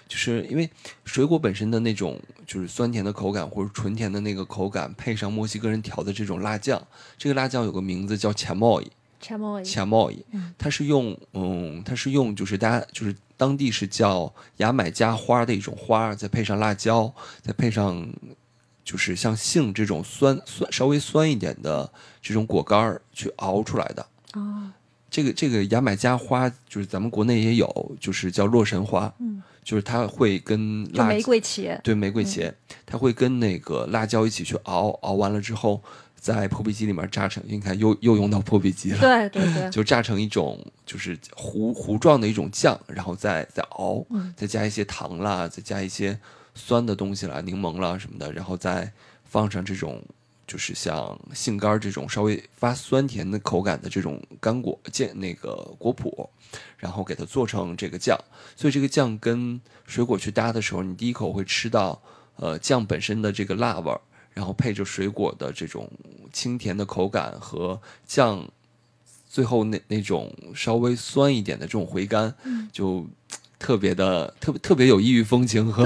[0.09, 0.68] 就是因为
[1.05, 6.85] 水果本身的那种就是酸甜的口感，或者纯甜的那个口感，配上墨西哥人调的这种辣酱，
[7.16, 8.85] 这个辣酱有个名字叫 chamoy。
[9.22, 10.24] chamoy，卡莫伊，
[10.59, 18.11] 它是用嗯，它是用就是大家就是当地是叫牙买加花的一种花，再配上辣椒，再配上
[18.83, 24.07] 就是像杏这种酸酸稍微酸一点的这种果干儿去熬出来的。
[24.33, 24.72] 哦，
[25.11, 32.53] 这个这个牙买加花就是咱们国内也有，就是叫洛神花，嗯，就是它会跟辣就玫瑰茄，对玫瑰茄，
[32.87, 35.83] 它会跟那个辣椒一起去熬，熬完了之后。
[36.23, 46.20] 在破壁机里面榨成，你看又又用到破壁机了，对对对， 就榨成一种就是糊糊状的一种酱，然后再再熬，嗯再加一些糖啦，再加一些
[46.55, 48.92] 酸的东西啦，柠檬啦什么的，然后再
[49.25, 49.99] 放上这种
[50.51, 56.29] 就是像杏干这种稍微发酸甜的口感的这种干果见那个果脯，
[56.77, 58.19] 然后给它做成这个酱，
[58.57, 62.03] 所以这个酱跟水果去搭的时候，你第一口会吃到
[62.35, 64.01] 呃酱本身的这个辣味儿。
[64.33, 65.91] 然后配着水果的这种
[66.33, 68.49] 清甜的口感和酱，
[69.29, 72.33] 最后那那种稍微酸一点的这种回甘，
[72.73, 73.05] 就
[73.61, 75.85] 特别的特别特别有异域风情和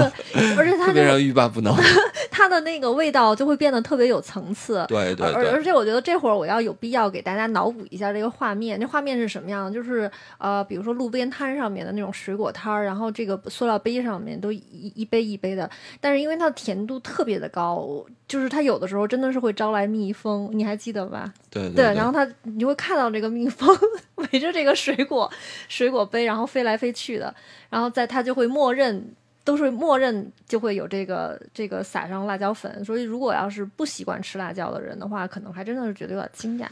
[0.57, 1.75] 而且它特别这让欲罢不能。
[2.31, 4.85] 它的那个味道就会变得特别有层次。
[4.87, 9.71] 对对而而，且我觉得这会儿我要有必要给大家脑补一下这个画面，这画面是什么样的？
[9.71, 17.87] 就是呃，比如说路边摊上面的那种水果摊儿，然后这个塑料杯上面都一一杯一杯的，但是因为它的甜度特别的高，
[18.27, 21.31] 就是它有的时候真的是会招来蜜蜂，你还记得吧？
[21.49, 23.69] 对对，然后它你就会看到这个蜜蜂
[24.15, 25.31] 围着这个水果
[25.67, 27.33] 水果杯，然后飞来飞去的，
[27.69, 36.67] 然后在它就会默认都是默认就会有这个这个撒上辣椒粉，所以如果要是不习惯吃辣椒的人的话，可能还真的是觉得有点惊讶。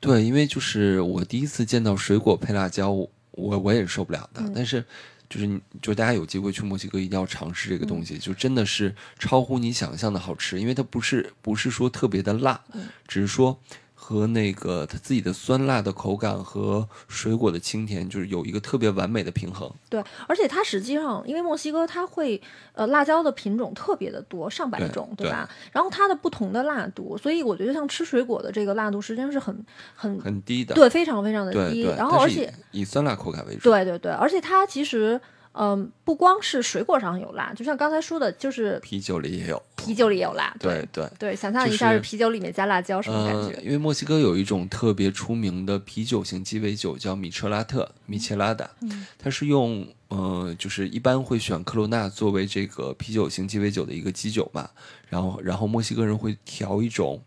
[0.00, 4.42] 对，因为就是我第一次见到水果配辣椒，我我也是受不了的。
[4.42, 4.84] 嗯但是
[5.28, 13.60] 就是你就大家有机会去墨西哥，一定要尝试这个东西，嗯就真的是超乎你想象的好吃，因为它不是不是说特别的辣，嗯只是说。
[14.08, 19.70] 和那个它自己的酸辣的口感和水果的清甜，就是有一个特别完美的平衡。
[19.90, 22.40] 对，而且它实际上，因为墨西哥它会
[22.72, 25.46] 呃辣椒的品种特别的多，上百种，对吧？
[25.72, 29.62] 然后它的不同的辣度，所以我觉得像吃水果的这个辣度，实际上是很
[29.94, 31.82] 很很低的，对，非常非常的低。
[31.82, 35.20] 然后而且以酸辣口感为主，对对对，而且它其实
[35.52, 40.54] 嗯、不光是水果上有辣，就像刚才说的，就是啤酒里也有，啤酒里也有辣。
[40.60, 41.08] 对对。
[41.18, 54.70] 对，想象一下是是啤酒里面加辣椒什么感呃觉？，因为墨西哥有一种特别出名的啤酒型鸡尾酒叫米彻拉特米切拉达，嗯它是用呃，就是一般会选科罗娜作为这个啤酒型鸡尾酒的一个基酒嘛，
[55.08, 57.22] 然后然后墨西哥人会调一种。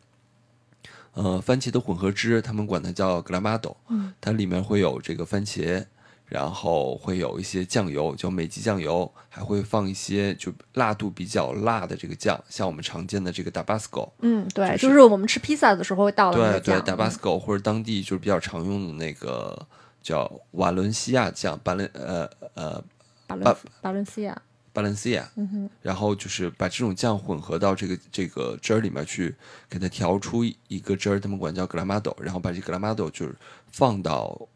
[1.14, 5.86] 呃，番茄的混合汁，他们管它叫格拉马多，嗯它里面会有这个番茄，
[6.32, 16.96] 然后会有一些酱油，就美极酱油，还会放一些就辣度比较辣的这个酱，像我们常见的这个 Tabasco，嗯，对，就就是是我们吃披萨的时候会倒的那对对个酱。
[16.96, 19.67] 嗯，Tabasco 或者当地就是比较常用的那个
[20.02, 22.82] 叫瓦伦西亚酱，巴伦呃呃
[23.28, 24.41] 巴伦巴巴伦西亚，
[24.72, 29.36] 巴伦西亚，嗯哼，然后就是把这种酱混合到这个这个汁儿里面去，
[29.70, 33.36] 给它调出一个汁儿，他们管叫格拉玛豆，然后把这格拉玛豆就是
[33.70, 34.48] 放到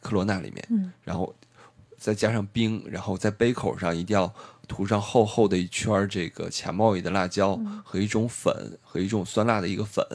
[0.00, 0.92] 科罗娜里面，嗯。
[1.04, 1.34] 然后
[1.98, 4.32] 再加上冰，然后在杯口上一定要
[4.70, 10.06] 涂上厚厚的一圈这个卡莫伊的辣椒嗯和一种粉和一种酸辣的一个粉，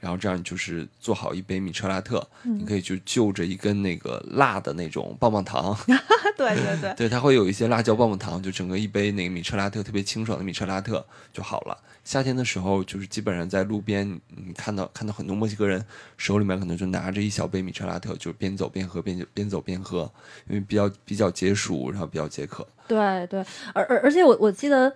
[0.00, 5.78] 然后这样就是做好一杯米彻拉特，嗯你可以就就着一根那个辣的那种棒棒糖，
[6.36, 11.78] 对对对， 对，它会有一些辣椒棒棒糖，就整个一杯那个米彻拉特特别清爽的米彻拉特就好了。
[12.02, 15.84] 夏天的时候，就是基本上在路边，你看到看到很多墨西哥人
[16.16, 20.10] 手里面可能就拿着一小杯米彻拉特，就是边走边喝，边边走边喝，
[20.48, 22.66] 因为比较比较解暑，然后比较解渴。
[22.90, 24.92] 对对，而而而且我我记得，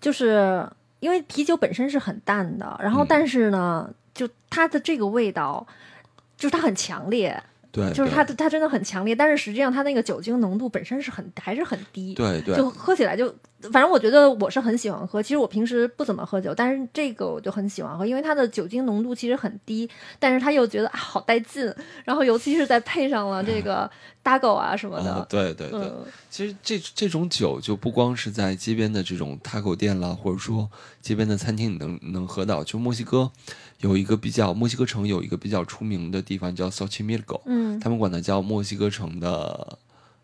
[0.00, 3.06] 就是因为啤酒本身是很淡的，然后嗯。
[3.08, 5.64] 但是呢，就它的这个味道，
[6.36, 7.40] 就是它很强烈，
[7.76, 13.28] 对，就是它它真的很强烈，但是实际上它那个酒精浓度本身是很还是很低，对对就喝起来就
[13.70, 15.22] 反正我觉得我是很喜欢喝。
[15.22, 19.86] 其实我平时不怎么喝酒，但是这个我就很喜欢喝，因为它的酒精浓度其实很低，
[20.18, 21.70] 但是它又觉得啊好带劲。
[22.06, 23.90] 然后尤其是再配上了这个
[24.22, 25.80] 大狗啊什么的，啊对对对。
[25.80, 30.70] 嗯，其实这这种酒就不光是在街边的这种 taco 店啦，或者说
[31.02, 32.64] 街边的餐厅你能能喝到。
[32.64, 33.30] 就墨西哥
[33.80, 39.78] 有一个比较，墨西哥城有一个比较出名的地方叫 Xochimilco，嗯，他们管它叫墨西哥城的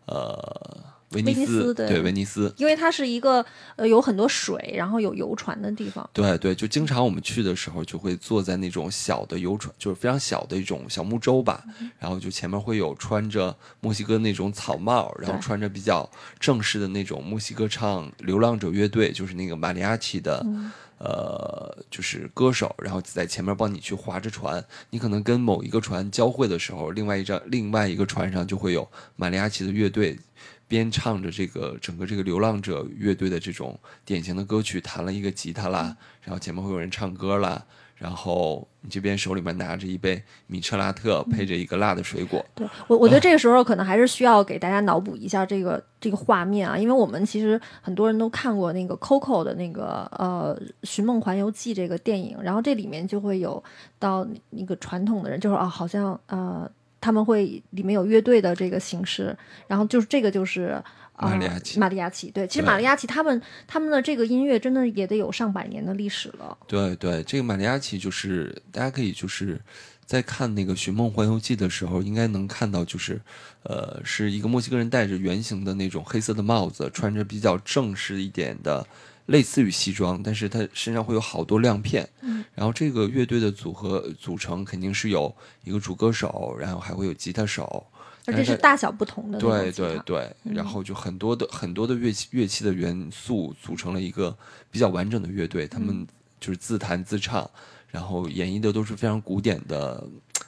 [0.05, 2.51] 呃威尼斯对对威尼斯。
[2.57, 6.09] 因为它是一个呃有很多水，然后有游船的地方。
[6.11, 20.41] 对对，就经常我们去的时候，就会坐在那种小的游船，就是非常小的一种小木舟吧，嗯然后就前面会有穿着墨西哥那种草帽，然后穿着比较正式的那种墨西哥唱流浪者乐队，就是那个马里亚奇的。
[20.43, 20.71] 嗯
[21.03, 24.63] 呃，就是歌手，然后在前面帮你去划着船。
[24.89, 30.17] 你可能跟某一个船交汇的时候，另外一张另外一个船上就会有马里亚奇的乐队，
[30.65, 37.65] 边唱着这个整个这个流浪者乐队的这种典型的歌曲，弹了一个吉他啦，然后前面会有人唱歌啦，
[38.03, 42.45] 然后你这边手里面拿着一杯米彻拉特，配着一个辣的水果。
[42.53, 53.63] 对我，我觉得这个时候可能还是需要给大家脑补一下这个这个画面啊，因为我们其实很多人都看过那个 Coco 的那个呃《寻梦环游记》这个电影，然后这里面就会有
[53.97, 59.33] 到那个传统的人，就是啊，好像呃他们会里面有乐队的这个形式，
[59.65, 60.83] 然后就是这个就是。
[61.15, 66.57] 呃马里亚奇马里亚奇，对，其实对马里亚奇他们他们的这个音乐真的也得有上百年的历史了。
[66.67, 69.61] 对对，这个马里亚奇就是大家可以就是
[70.05, 73.21] 在看那个《寻梦环游记》的时候，应该能看到，就是
[73.63, 78.85] 呃，是一个墨西哥人戴着圆形的那种黑色的帽子，穿着比较正式一点的，
[79.27, 82.07] 类似于西装，但是他身上会有好多亮片。
[82.21, 87.85] 嗯，然后这个乐队的组合组成肯定是有一个主歌手，然后还会有吉他手。
[88.25, 90.53] 而且是是大小不同的对对对，嗯。
[90.53, 94.35] 然后就很多的很多的乐器乐器的元素组成了一个
[94.71, 95.85] 比较完整的乐队，他嗯。
[95.85, 96.07] 们
[96.39, 97.49] 就是自弹自唱，
[97.87, 100.05] 然后演绎的都是非常古典的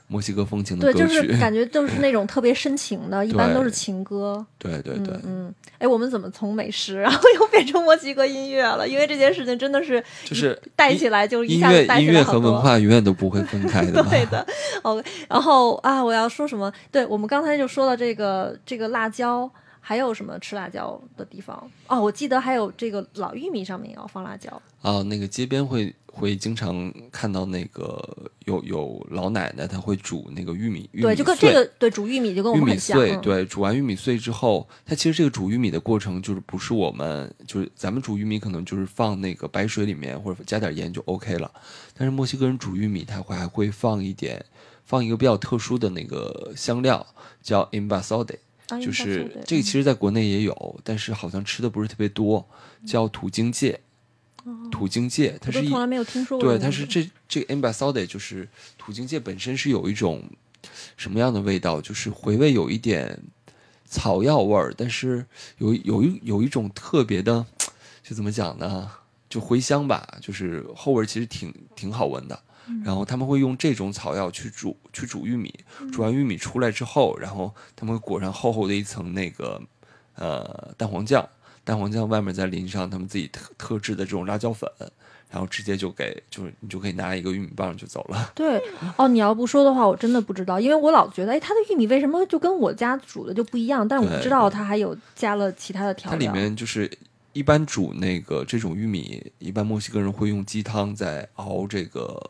[0.08, 1.16] 墨西哥风情的对，歌曲。
[1.16, 4.46] 就是感觉都是那种特别深情的，一般都是情歌。
[4.58, 8.88] 对对对，嗯嗯，哎，我们怎么从美食，然后又变成墨西哥音乐了？
[8.88, 12.22] 因为这件事情真的是就是带起来就一音下子音乐。
[12.22, 14.04] 和文化永远都不会分开的。
[14.10, 14.46] 对的
[14.82, 15.04] ，OK。
[15.28, 16.72] 然后啊，我要说什么？
[16.92, 21.70] 对我们刚才就说了这个这个辣椒，还有什么吃辣椒的地方？
[21.88, 24.62] 哦，我记得还有这个老玉米上面也要放辣椒。
[24.82, 32.98] 哦，那个街边会会经常看到那个有有老奶奶，她会煮那个玉米，玉对，米碎就跟这个对煮玉米就跟我玉米们很像。
[32.98, 41.52] 碎，嗯、对，煮完玉米碎之后，它其实这个煮玉米的过程就是不是我们就是咱们煮玉米可能就是放那个白水里面或者加点盐就 OK 了，
[41.98, 44.44] 但是墨西哥人煮玉米他会还会放一点
[44.86, 47.06] 放一个比较特殊的那个香料
[47.42, 48.38] 叫 imbasode，
[48.70, 52.48] 啊应该就是这个其实在国内也有，但是好像吃的不是特别多，
[52.86, 53.78] 叫土荆芥。
[54.72, 56.60] 土荆芥，它是一从来没有听说过对。
[56.60, 60.24] 它是这这个 imbasode 就是土荆芥本身是有一种
[60.98, 61.82] 什么样的味道？
[61.82, 63.20] 就是回味有一点
[63.86, 65.26] 草药味儿，但是
[65.58, 67.46] 有有一有一种特别的，
[68.04, 68.90] 就怎么讲呢？
[69.28, 72.40] 就茴香吧，就是后味其实挺挺好闻的。
[72.84, 75.54] 然后他们会用这种草药去煮去煮玉米，
[75.92, 79.62] 煮完玉米出来之后，然后他们会裹上厚厚的一层那个
[80.16, 81.30] 呃蛋黄酱，
[81.66, 84.70] 蛋黄酱外面再淋上他们自己特特制的这种辣椒粉，
[85.32, 88.32] 然后直接就给就是你就可以拿一个玉米棒就走了。
[88.36, 88.62] 对
[88.96, 93.86] 哦，你要不说的话，我真的不知道，因为我老觉得，哎，它的玉米为什么就跟我家煮的就不一样？
[93.86, 96.24] 但是我不知道对它还有加了其他的调料它。
[96.24, 96.90] 里面就是
[97.34, 102.22] 一般煮那个这种玉米，一般墨西哥人会用鸡汤在熬这个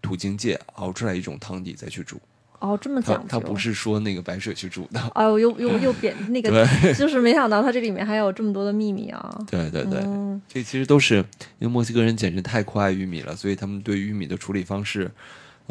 [0.00, 2.20] 土荆芥，熬出来一种汤底再去煮。
[2.64, 3.26] 哦，这么讲究。
[3.28, 4.98] 它不是说那个白水去煮的。
[5.14, 9.38] 哎呦，又又又贬那个， 就是没想到它这里面还有这么多的秘密啊！
[9.50, 11.16] 对对对，嗯，这其实都是
[11.58, 15.10] 因为墨西哥人简直太酷爱玉米了，所以他们对玉米的处理方式，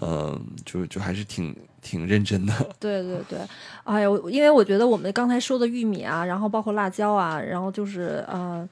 [0.02, 2.54] 嗯、就就还是挺挺认真的。
[2.80, 3.40] 对对对，
[3.84, 8.68] 哎呀，我因为我觉得我们刚才说的玉米啊，然后包括辣椒啊，然后就是呃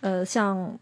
[0.00, 0.78] 呃，像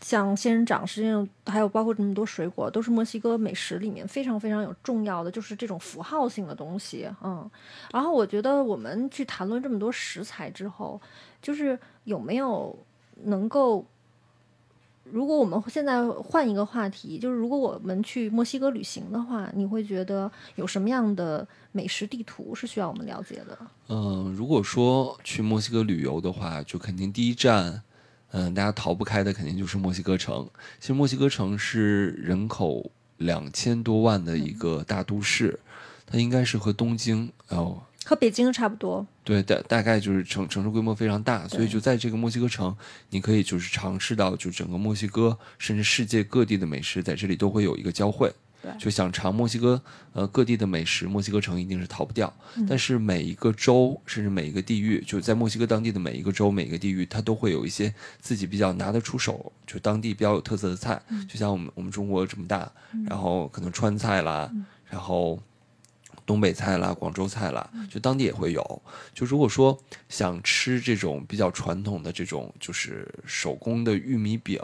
[0.00, 7.08] 像仙人掌，实际上还有包括这么多水果，都是墨西哥美食里面非常非常有重要的，就是这种符号性的东西。
[7.22, 7.50] 嗯，
[7.92, 11.00] 然后我觉得我们去谈论这么多食材之后，
[11.42, 12.76] 就是有没有
[13.24, 13.84] 能够。
[15.10, 23.58] 如果我们现在换一个话题，就是如果我们去墨西哥旅行的话，你会觉得有什么样的美食地图是需要我们了解的？
[23.88, 27.82] 嗯，如果说去墨西哥旅游的话，就肯定第一站，
[28.30, 30.48] 嗯，大家逃不开的肯定就是墨西哥城。
[30.80, 35.58] 其实墨西哥城是人口两千多万的一个大都市，
[36.06, 39.06] 它应该是和东京哦和北京差不多。
[39.24, 42.74] 对，大大概就是城城市规模非常大，所以就在这个墨西哥城，
[43.10, 48.32] 你可以就是尝试到就整个墨西哥甚至世界各地的美食，在这里都会有一个交汇。
[48.62, 49.80] 对就想尝墨西哥
[50.12, 52.32] 呃各地的美食，墨西哥城一定是逃不掉。
[52.56, 61.00] 嗯但是每一个州甚至每一个地域，就在墨西哥当地的每一个州每一个地域，它都会有一些自己比较拿得出手，就当地比较有特色的菜。
[61.08, 62.70] 嗯就像我们我们中国这么大，
[63.06, 64.50] 然后可能川菜啦，
[64.88, 65.40] 然后。
[66.26, 68.82] 东北菜啦，广州菜啦，就当地也会有。
[69.14, 69.78] 就如果说
[70.10, 74.60] 想吃这种比较传统的这种就是手工的玉米饼，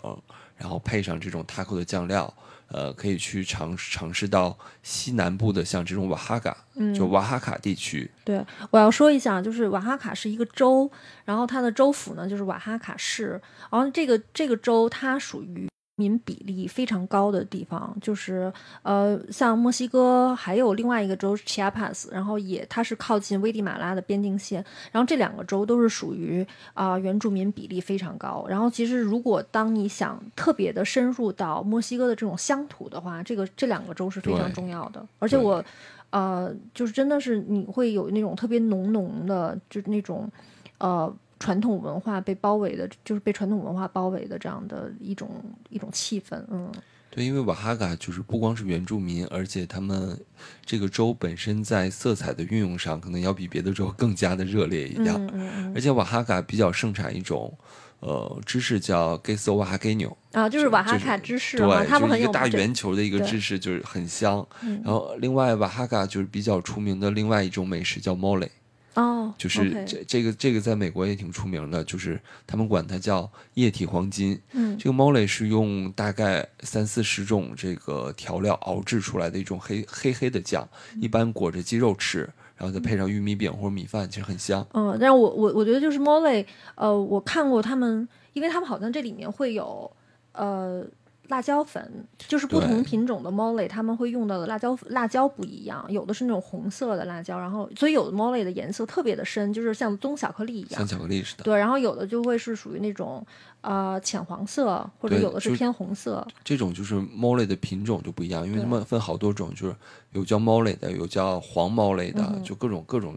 [0.59, 2.31] 然后配上这种 taco 的酱料，
[2.75, 6.57] 呃，可以去尝尝试到西南部的像这种瓦哈嘎，
[6.93, 8.11] 就瓦哈卡地区。
[8.25, 10.91] 对，我要说一下，就是瓦哈卡是一个州，
[11.25, 28.45] 然后它的州府呢就是瓦哈卡市，然后这个这个州它属于民比例非常高的地方，就是呃，像墨西哥还有另外一个州 Chiapas，然后也它是靠近危地马拉的边境线，然后这两个州都是属于啊、原住民比例非常高。
[28.49, 35.65] 然后其实如果当你想特别的深入到墨西哥的这种乡土的话，这个这两个州是非常重要的，而且我。
[36.11, 40.31] 呃，就是真的是你会有那种特别浓浓的，就是那种
[40.79, 41.13] 呃
[41.45, 45.29] 传统文化被包围的，就是被传统文化包围的这样的一种
[45.69, 46.73] 一种气氛，嗯。
[47.11, 50.19] 对，因为瓦哈嘎就是不光是原住民，而且他们
[50.65, 55.15] 这个州本身在色彩的运用上，可能要比别的州更加的热烈一点。
[55.15, 55.73] 嗯嗯嗯。
[55.75, 57.53] 而且瓦哈嘎比较盛产一种
[58.01, 64.45] 呃芝士叫 queso 瓦哈给纽，啊，就是瓦哈就是卡芝士对，啊，他们就是一个大很有这圆球的一个芝士，就是很香。
[64.63, 64.81] 嗯。
[64.83, 68.49] 然后另外瓦哈嘎就是比较出名的另外一种美食叫 mole，
[68.95, 74.41] 哦，就是这这个这个在美国也挺出名的，就是他们管它叫液体黄金。
[74.53, 82.21] 嗯这个 mole 是用大概三四十种这个调料熬制出来的一种黑黑黑的酱，嗯一般裹着鸡肉吃，
[82.57, 84.67] 然后再配上玉米饼或者米饭，其实很香。
[84.73, 89.91] 嗯，但是我我我觉得就是 mole，呃，我看过他们，因为他们好像这里面会有
[90.33, 90.85] 呃
[91.29, 100.87] 辣椒粉，就是不同品种的 mole，他们会用到的辣椒辣椒不一样，有的是那种红色的辣椒，然后所以有的 mole 的颜色特别的深，就是像棕巧克力一样像。
[100.87, 103.27] 巧克力似的，对，然后有的就会是属于那种
[103.63, 106.27] 呃浅黄色，或者有的是偏红色。
[106.45, 109.75] 这种就是 mole 的品种就不一样，因为它们分好多种，就是
[110.13, 113.17] 有叫 mole 的，有叫黄 mole 的，嗯就各种各种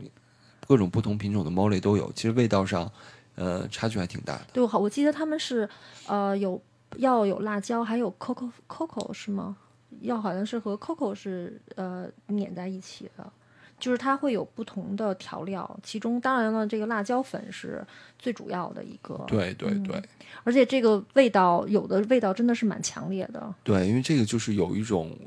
[0.65, 2.11] 各种不同品种的 mole 都有。
[2.13, 2.89] 其实味道上，
[3.35, 4.45] 呃，差距还挺大的。
[4.53, 5.67] 对，我好，我记得他们是
[6.07, 6.59] 呃有
[6.97, 9.57] 要有辣椒，还有 coco coco 是吗？
[10.01, 13.31] 要好像是和 coco 是呃碾在一起的，
[13.79, 17.83] 就是它会有不同的调料，其中当然了，这个辣椒粉是
[18.19, 20.03] 最主要的一个。，对对嗯对、
[20.43, 23.53] 而且这个味道有的味道真的是蛮强烈的。
[23.63, 25.17] 对，因为这个就是有一种，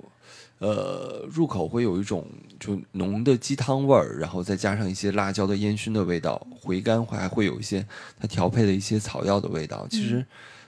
[0.59, 2.25] 呃，入口会有一种
[2.61, 7.85] 就浓的鸡汤味儿，然后再加上一些辣椒的烟熏的味道，回甘还会有一些
[8.21, 9.87] 它调配的一些草药的味道。
[9.89, 10.25] 其实，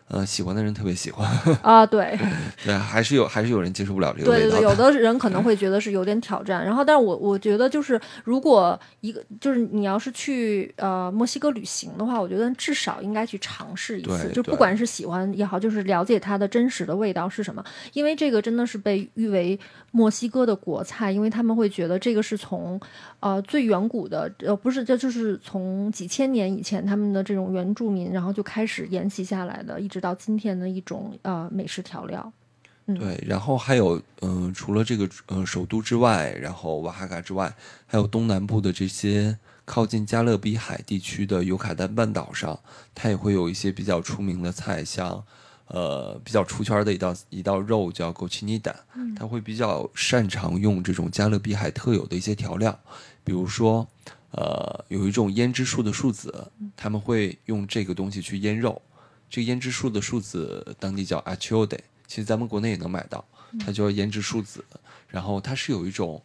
[0.09, 1.26] 呃，喜欢的人特别喜欢，
[1.62, 2.18] 啊，对，
[2.64, 4.84] 对，还是有还是有人接受不了这个对对对，味道的。
[4.84, 19.59] 有的人可能会觉得是有点挑战，然后，但是我我觉得就是，如果一个就是你要是去呃墨西哥旅行的话，我觉得至少应该去尝试一次，对对就不管是喜欢也好，就是了解它的真实的味道是什么，因为这个真的是被誉为
[19.92, 22.78] 墨西哥的国菜，因为他们会觉得这个是从
[23.20, 32.32] 呃最远古的呃不是，这就是从几千年以前他们的这种原住民，然后就开始沿袭下来的，一直到今天的一种呃美食调料。
[32.86, 37.55] 对，然后还有，嗯、除了这个呃首都之外，然后瓦哈卡之外，
[37.86, 42.59] 还有东南部的这些靠近加勒比海地区的尤卡丹半岛上，
[42.95, 45.22] 它也会有一些比较出名的菜，像
[45.68, 48.76] 呃比较出圈的一道一道肉叫 g o c h i n i d a
[49.14, 52.76] 它会比较擅长用这种加勒比海特有的一些调料，
[53.22, 53.86] 比如说
[54.32, 58.82] 呃有一种胭脂树的树籽，他们会用这个东西去腌肉。
[59.33, 63.24] 这个胭脂树的树籽当地叫 achiode，其实咱们国内也能买到，
[63.64, 64.62] 它叫胭脂树籽。
[65.09, 66.22] 然后它是有一种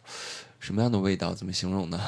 [0.58, 1.32] 什么样的味道？
[1.32, 1.98] 怎么形容呢？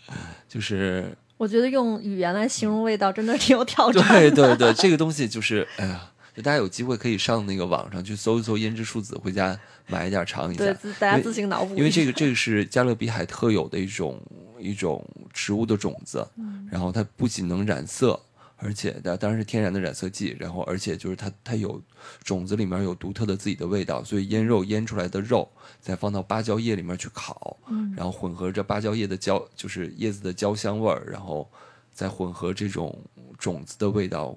[0.48, 4.30] 就是我觉得用语言来形容味道真的挺有挑战的。
[4.30, 10.64] 对对对， 这个东西就是，哎呀，就大家有机会可以上那个网上去搜一搜胭脂树籽，回家买一点尝一下。
[10.64, 11.76] 对，自大家自行脑补。
[11.76, 14.18] 因为这个这个是加勒比海特有的一种
[14.58, 16.26] 一种植物的种子，
[16.70, 18.18] 然后它不仅能染色，
[18.56, 21.80] 而且它当然是天然的染色剂，然后而且就是它它有
[22.22, 25.48] 种子里面有独特的自己的味道，所以腌肉腌出来的肉
[25.80, 27.56] 再放到芭蕉叶里面去烤，
[27.96, 31.50] 然后混合着芭蕉叶的焦就是叶子的焦香味儿，然后
[31.92, 32.98] 再混合这种
[33.38, 34.36] 种子的味道。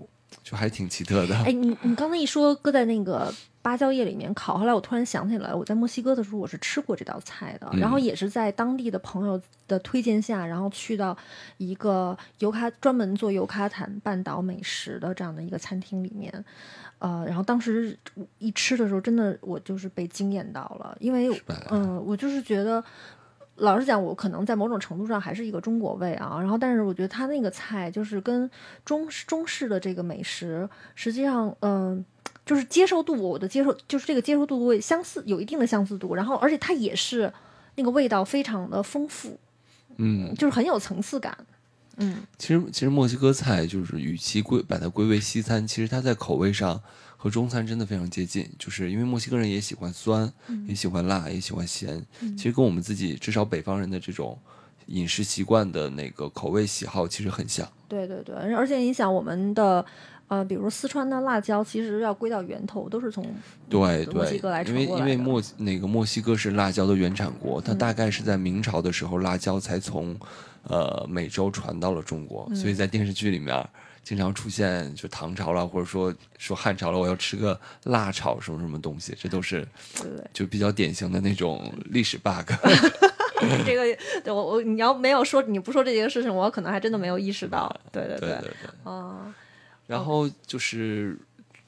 [0.49, 1.35] 就还挺奇特的。
[1.43, 3.31] 哎，你你刚才一说搁在那个
[3.61, 11.15] 芭蕉叶里面烤，后来我突然想起来，我在墨西哥的时候我是吃过这道菜的，然后也是在当地的朋友的推荐下，然后去到
[11.57, 16.33] 一个尤卡专门做尤卡坦半岛美食的这样的一个餐厅里面，
[16.97, 17.95] 呃，然后当时
[18.39, 22.83] 一吃的时候，真的我就是被惊艳到了，因为吧嗯，我就是觉得。
[23.59, 28.49] 老实讲，我可能在某种程度上还是一个中国胃啊，然后但是我觉得他那个菜就是跟
[28.83, 32.03] 中中式的这个美食，实际上，嗯、
[32.45, 37.31] 就是接受度，我的接受就是这个接受度会相似，有一定的相似度，然后而且它也是
[37.75, 39.39] 那个味道非常的丰富，
[39.97, 41.37] 嗯，就是很有层次感，
[41.97, 42.23] 嗯。
[42.37, 46.81] 其实其实墨西哥菜就是与其归把它归为西餐，其实它在口味上
[47.21, 50.31] 和中餐真的非常接近，就是因为墨西哥人也喜欢酸，
[50.65, 52.01] 也喜欢辣，也喜欢咸，
[52.37, 54.39] 其实跟我们自己至少北方人的这种
[54.85, 57.67] 饮食习惯的那个口味喜好其实很像。
[57.89, 59.85] 对对对，而且你想我们的。
[60.29, 63.25] 呃，比如四川的辣椒，其实要归到源头，都是从
[63.67, 70.15] 对墨西对哥来，传因为因为墨那个墨西哥是辣椒的原产国，它大概是在明朝的时候，辣椒才从
[70.67, 73.67] 呃美洲传到了中国，所以在电视剧里面
[74.03, 79.67] 经常出现就唐朝了，或者说说汉朝了，我要吃个辣炒什么什么东西，这都是。
[80.33, 82.51] 就比较典型的那种历史 bug。
[83.65, 87.73] 这个对我我你要没有说你不说这件事情，我可能还真的没有意识到。
[87.91, 88.91] 对对对对对。
[88.91, 89.33] 啊，
[89.87, 91.17] 然后就是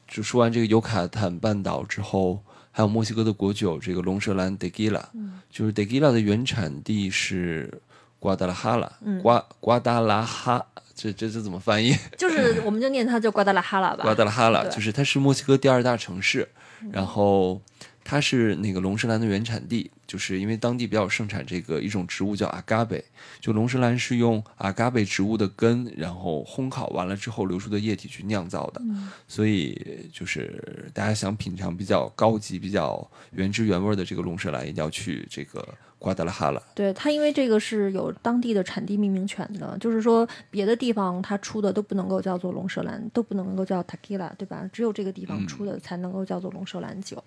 [0.08, 5.02] 就说完这个尤卡坦半岛之后，还有墨西哥的国酒这个龙舌兰 tequila，、
[5.50, 7.82] 就是 tequila 的原产地是
[8.20, 10.66] 瓜达拉哈拉，瓜瓜达拉哈，
[11.02, 11.98] 这这这怎么翻译？
[12.16, 14.04] 就是我们就念它叫瓜达拉哈拉吧。
[14.04, 16.48] 瓜达拉哈拉，就是它是墨西哥第二大城市，
[16.92, 17.60] 然后
[18.04, 23.04] 它是那个龙舌兰的原产地，就是因为当地比较盛产这个一种植物叫阿嘎贝，
[23.40, 28.80] 就龙舌兰是用阿嘎贝植物的根，然后烘烤完了之后流出的液体去酿造的，
[29.28, 35.68] 所以就是大家想品尝比较高级、比较原汁原味的这个龙舌兰，一定要去这个
[36.02, 36.60] 瓜达拉哈拉。
[36.74, 44.68] 对它，因为这个是有当地的产地命名权的，就是说别的地方它出的都不能够叫做龙舌兰，都不能够叫 tequila，对吧？
[44.74, 47.24] 只有这个地方出的才能够叫做龙舌兰酒。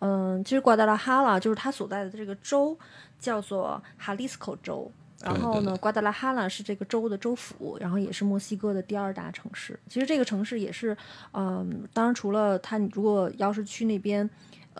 [0.00, 2.78] 嗯，其实瓜达拉哈拉就是它所在的这个州
[3.18, 4.90] 叫做哈利斯口州。
[5.22, 9.78] 然后呢，瓜达拉哈拉是这个州的州府，然后也是墨西哥的第二大城市。
[9.86, 10.96] 其实这个城市也是，
[11.34, 14.28] 嗯，当然除了它，你如果要是去那边，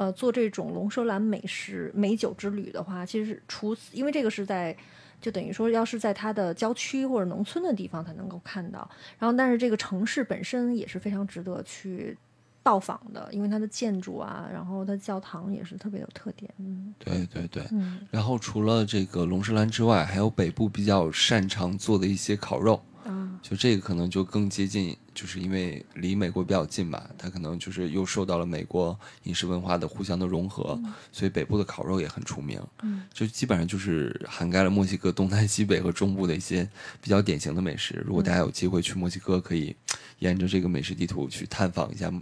[0.01, 4.75] 呃，做这种龙舌兰美食美酒之旅的话，其实除此，因为这个是在，
[5.21, 8.91] 就等于说，要是在它的郊区或者农村的地方才能够看到。
[9.19, 12.17] 然后，但是这个城市本身也是非常值得去
[12.63, 16.51] 到访的，因为它的建筑啊，然后它教堂也是特别有特点。
[16.57, 22.81] 嗯对对对，嗯然后除了这个龙舌兰之外，还有北部比较擅长做的一些烤肉。
[23.11, 30.81] 啊，就这个可能就更接近，就是因为离美国比较近吧，它可能就是又受到了美国饮食文化的互相的融合，
[31.11, 32.61] 所以北部的烤肉也很出名。
[32.83, 36.69] 嗯，就基本上就是涵盖了墨西哥东南西北和中部的一些
[37.03, 38.03] 比较典型的美食。
[38.07, 39.75] 如果大家有机会去墨西哥，可以
[40.21, 42.13] 沿着这个美食地图去探访一下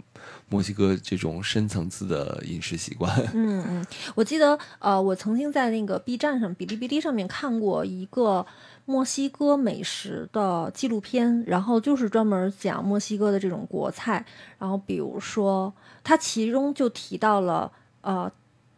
[0.49, 3.15] 墨西哥这种深层次的饮食习惯。
[3.33, 3.85] 嗯嗯，
[4.15, 8.45] 我记得呃，我曾经在那个 B 站上、哔哩哔哩上面看过一个
[8.89, 14.25] 墨西哥美食的纪录片，然后就是专门讲墨西哥的这种国菜，
[14.57, 15.71] 然后比如说
[16.03, 17.71] 它其中就提到了
[18.01, 18.31] 呃。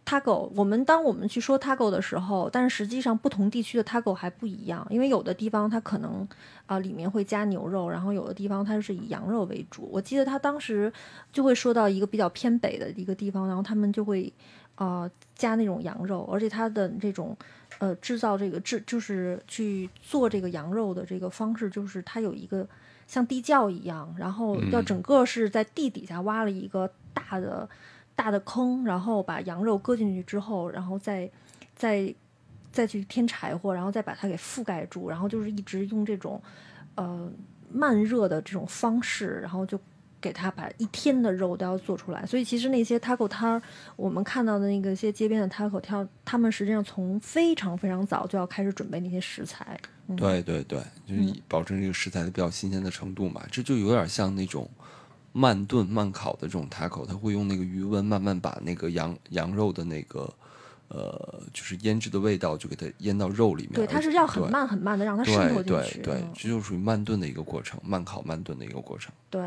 [0.03, 6.27] taco，我们当我们去说 taco 的时候，但是实际上不同地区的 taco 还不一样，因为有的地方它可能
[6.65, 9.87] 啊、里面会加牛肉，然后有的地方它是以羊肉为主。
[9.89, 10.91] 我记得他当时
[11.31, 14.33] 就会说到一个比较偏北的一个地方，然后他们就会
[14.75, 17.37] 呃加那种羊肉，而且它的这种
[17.81, 22.67] 呃制造这个制就是去做这个羊肉的这个方式，就是它有一个
[23.07, 27.67] 像地窖一样，然后要整个是在地底下挖了一个大的
[28.15, 31.27] 大的坑，然后把羊肉搁进去之后，然后再
[31.75, 32.13] 再
[32.71, 36.39] 再去添柴火，然后再把它给覆盖住，然后就是一直用这种
[36.93, 37.31] 呃
[37.71, 39.79] 慢热的这种方式，然后就
[40.21, 42.25] 给他把一天的肉都要做出来。
[42.25, 43.61] 所以其实那些 taco 摊儿，
[43.95, 49.77] 我们看到的那个些街边的 taco 摊儿，他们实际上从非常非常早就要开始准备那些食材。
[50.07, 54.69] 嗯、对对对，就是保证这个食材的比较新鲜的程度嘛，这就有点像那种
[55.31, 60.31] 慢炖慢烤的这种 taco，它会用那个余温慢慢把那个羊羊肉的那个
[60.89, 63.75] 呃，就是腌制的味道就给它腌到肉里面。
[63.75, 66.01] 对，它是要很慢很慢的让它渗透对进去。
[66.01, 69.13] 对对对，这就属于慢炖的一个过程，慢烤慢炖的一个过程。
[69.29, 69.41] 对，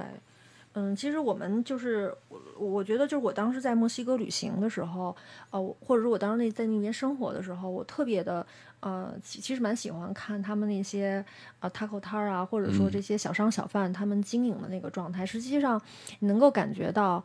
[0.74, 5.16] 嗯，其实我们就是我，我觉得就是我当时在墨西哥旅行的时候，
[5.50, 8.46] 呃，或者说我当时那在那边生活的时候，我特别的
[8.80, 11.24] 呃，其其实蛮喜欢看他们那些
[11.60, 15.80] 呃 taco 摊儿啊，或者说这些小商小贩他们经营的那个状态，实际上
[16.18, 17.24] 你能够感觉到。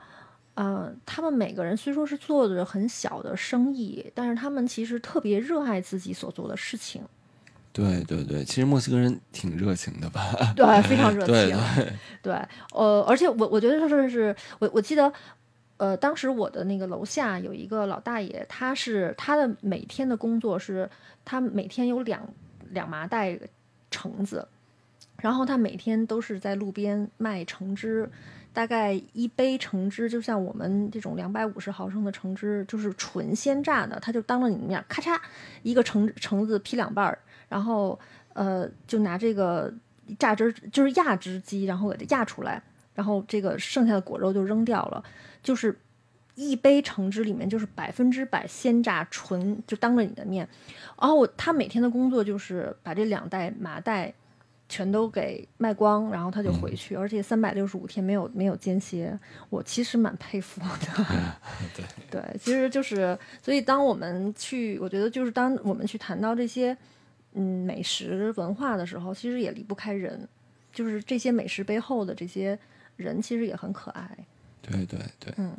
[0.55, 7.01] 呃，他们每个人虽说是做着很小的生意，但是他们其实特别热爱自己所做的事情。
[7.71, 10.21] 对对对，其实墨西哥人挺热情的吧？
[10.55, 11.27] 对，非常热 情。
[11.27, 12.33] 对对对，
[12.73, 15.11] 呃，而且我我觉得说是，我我记得，
[15.77, 20.89] 呃，当时我的那个楼下有一个老大爷，他是他的每天的工作是，
[21.23, 22.21] 他每天有两
[22.71, 23.39] 两麻袋
[23.91, 24.47] 橙子，
[25.17, 28.09] 然后他每天都是在路边卖橙汁。
[28.51, 35.15] 大概一杯橙汁，就像我们这种两百五十毫升的橙汁，就是纯鲜榨的，他就当着你的面，咔嚓
[35.61, 37.17] 一个橙橙子劈两半儿，
[37.49, 37.99] 然后
[38.33, 39.73] 呃，就拿这个
[40.17, 42.61] 榨汁就是压汁机，然后给它压出来，
[42.93, 45.03] 然后这个剩下的果肉就扔掉了，
[45.43, 45.77] 就是
[46.35, 50.47] 一杯橙汁里面就是百分之百鲜榨纯，就当着你的面，
[51.01, 54.13] 然后他每天的工作就是把这两袋麻袋。
[54.71, 59.17] 全都给卖光，然后他就回去，而且三百六十五天没有没有间歇，
[59.49, 60.67] 我其实蛮佩服的。
[61.75, 66.77] 对对，其实就是，所以当我们去，我觉得就是当我们去谈到这些
[67.33, 70.27] 嗯美食文化的时候，其实也离不开人，
[70.71, 72.57] 就是这些美食背后的这些
[72.95, 74.09] 人，其实也很可爱。
[74.61, 75.55] 对对对，嗯。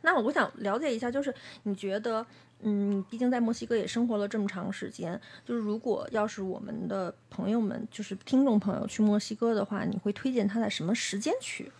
[0.00, 2.24] 那我想了解一下，就是你觉得？
[2.62, 11.70] 嗯，毕竟在墨西哥也生活了这么长时间，就是如果要是我们的朋友们，就是听众朋友去墨西哥的话，你会推荐他在什么时间去？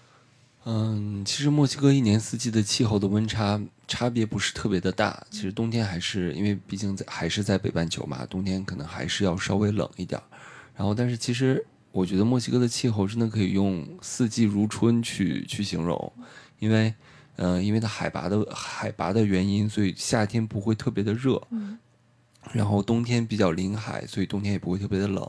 [0.71, 10.21] 嗯，其实墨西哥一年四季的气候的温差差别不是特别的大，其实冬天还是因为毕竟在还是在北半球嘛，冬天可能还是要稍微冷一点。
[10.77, 16.13] 然后，但是其实我觉得墨西哥的气候真的可以用四季如春去去形容，
[16.59, 16.95] 因为。
[17.41, 21.41] 嗯，因为它海拔的海拔的原因，所以夏天不会特别的热，
[22.53, 25.23] 然后冬天比较临海，所以冬天也不会特别的冷，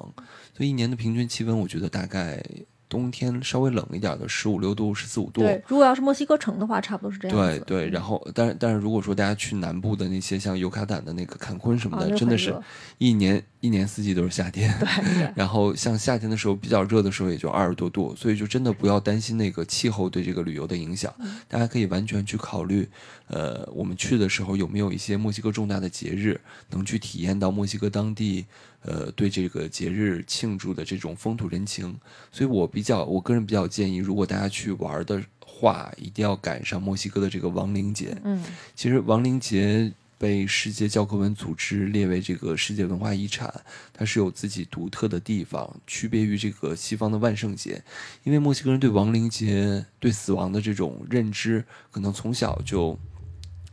[0.58, 2.44] 所以一年的平均气温，我觉得大概。
[2.90, 5.42] 冬天稍微冷一点的十五六度、十四五度。
[5.42, 12.54] 对，如果要是墨西哥城的话，差不多是这样对对，然后，但是但是如果说大家去南部的那些像尤卡坦的那个坎昆什么的，真的是
[12.98, 14.74] 一年一年四季都是夏天。
[14.80, 15.32] 对。
[15.38, 21.14] 然后像夏天的时候比较热的时候，也就二十多度，所以就真的不要担心那个气候对这个旅游的影响。
[21.48, 22.90] 大家可以完全去考虑，
[23.28, 28.46] 呃，我们去的时候有没有一些墨西哥重大的节日，能去体验到墨西哥当地。
[28.82, 31.97] 呃，对这个节日庆祝的这种风土人情，
[32.32, 38.17] 所以我比较，我个人比较建议，如果大家去玩的话，一定要赶上墨西哥的这个亡灵节。
[38.23, 38.41] 嗯，
[38.75, 43.53] 其实亡灵节被世界教科文组织列为这个世界文化遗产，
[43.93, 47.84] 它是有自己独特的地方，区别于这个西方的万圣节，
[48.23, 52.97] 因为墨西哥人对亡灵节、对死亡的这种认知，可能从小就。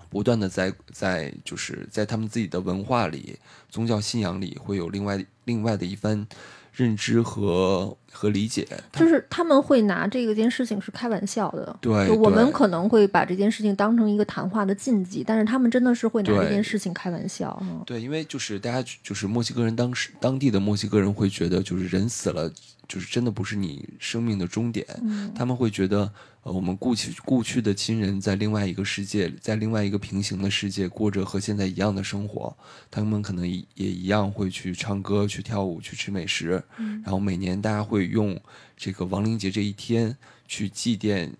[0.08, 3.36] 不断的在在就是在他们自己的文化里、
[3.68, 6.26] 宗教信仰里，会有另外另外的一番
[6.72, 8.66] 认知和和理解。
[8.92, 11.76] 就是他们会拿这个件事情是开玩笑的。
[11.80, 17.62] 对，我们可能会把这件事情当成一个谈话的禁忌，但是他们真的是会拿这件事情开玩笑。
[17.84, 22.52] 对，因为就是大家就是墨西哥人，当时当地的墨西哥人会觉得，就是人死了，
[22.88, 24.86] 就是真的不是你生命的终点。
[25.34, 26.10] 他们会觉得。
[26.46, 32.56] 呃，我们故去故去的亲人在另外一个世界，在另外一个平行的世界过着和现在一样的生活，
[32.88, 36.62] 他们可能也一样会去唱歌、去跳舞、去吃美食。
[36.78, 38.36] 嗯，然后每年大家会用
[38.76, 40.16] 这个亡灵节这一天
[40.48, 41.30] 去祭奠，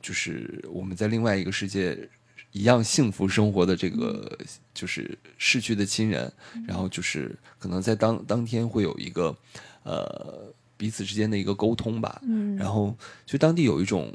[0.00, 2.08] 就是我们在另外一个世界
[2.52, 4.38] 一样幸福生活的这个
[4.72, 6.32] 就是逝去的亲人。
[6.66, 9.36] 然后就是可能在当当天会有一个
[9.82, 12.20] 呃彼此之间的一个沟通吧。
[12.24, 12.96] 嗯，然后
[13.26, 14.12] 就当地有一种。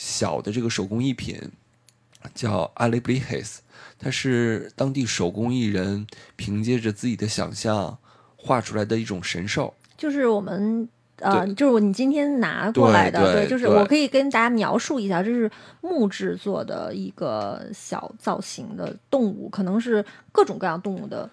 [0.00, 1.36] 小的这个手工艺品
[2.34, 3.62] 叫阿雷布里黑斯，
[3.98, 6.06] 它是当地手工艺人
[6.36, 7.98] 凭借着自己的想象
[8.36, 9.74] 画出来的一种神兽。
[9.96, 15.50] 就是我们呃，就是你今天拿过来的，对，就是我可以跟大家描述一下，这是
[15.80, 21.28] 木制作的一个小造型的动物，可能是各种各样动物的。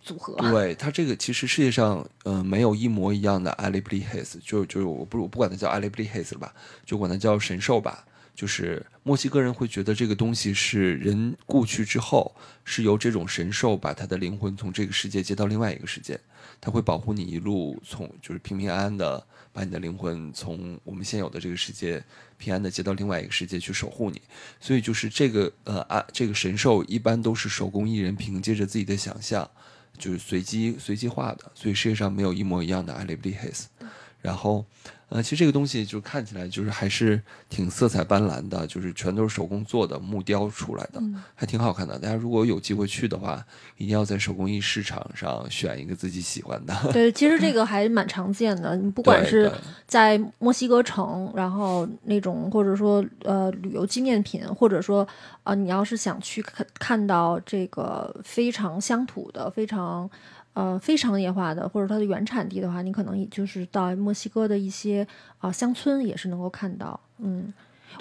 [0.00, 6.54] 组合对它这个其实世界上呃没有一模一样的阿里布里黑斯，就就是我不我不管它叫阿里布里黑斯了吧，
[6.86, 8.06] 就管它叫神兽吧。
[8.38, 12.32] 就是墨西哥人会觉得这个东西是人故去之后，
[12.64, 16.16] 是由这种神兽把他的灵魂从这个世界接到另外一个世界，
[16.60, 22.00] 他会保护你一路从就是平平安安的把你的灵魂从我们现有的这个世界
[22.36, 24.22] 平安的接到另外一个世界去守护你。
[24.60, 29.50] 所以就是这个呃啊这个神兽一般都是手工艺人凭借着自己的想象。
[29.98, 33.66] 就是随机随机化的，所以世界上没有一模一样的艾利布利黑斯。
[34.20, 34.64] 然后，
[35.10, 41.00] 呃，其实这个东西就看起来就是还是挺色彩斑斓的，就是全都是手工做的木雕出来的，
[41.34, 41.98] 还挺好看的。
[41.98, 43.42] 大家如果有机会去的话，
[43.76, 46.74] 一定要在手工艺市场上选一个自己喜欢的。
[46.92, 48.76] 对，其实这个 还蛮常见的。
[48.76, 49.50] 你不管是
[49.86, 55.02] 在墨西哥城，然后那种或者说呃旅游纪念品，或者说
[55.44, 60.10] 啊、呃你要是想去看看到这个非常乡土的、非常
[60.58, 65.06] 呃非商业化的，或者它的原产地的话，你可能也就是到墨西哥的一些
[65.38, 66.98] 啊、乡村也是能够看到。
[67.18, 67.52] 嗯，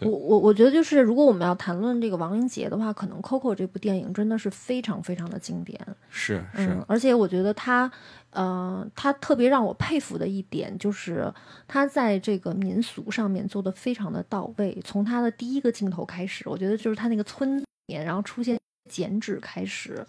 [0.02, 5.80] 我我我觉得就是如果我们要谈论这个亡灵节的话，可能《Coco》这部电影真的是非常非常的经典。
[6.10, 7.92] 是是嗯，，而且我觉得他，
[8.32, 11.32] 呃，他特别让我佩服的一点就是
[11.68, 14.80] 他在这个民俗上面做的非常的到位。
[14.84, 20.06] 从他的第一个镜头开始，我觉得就是他那个村里面，然后出现剪纸开始，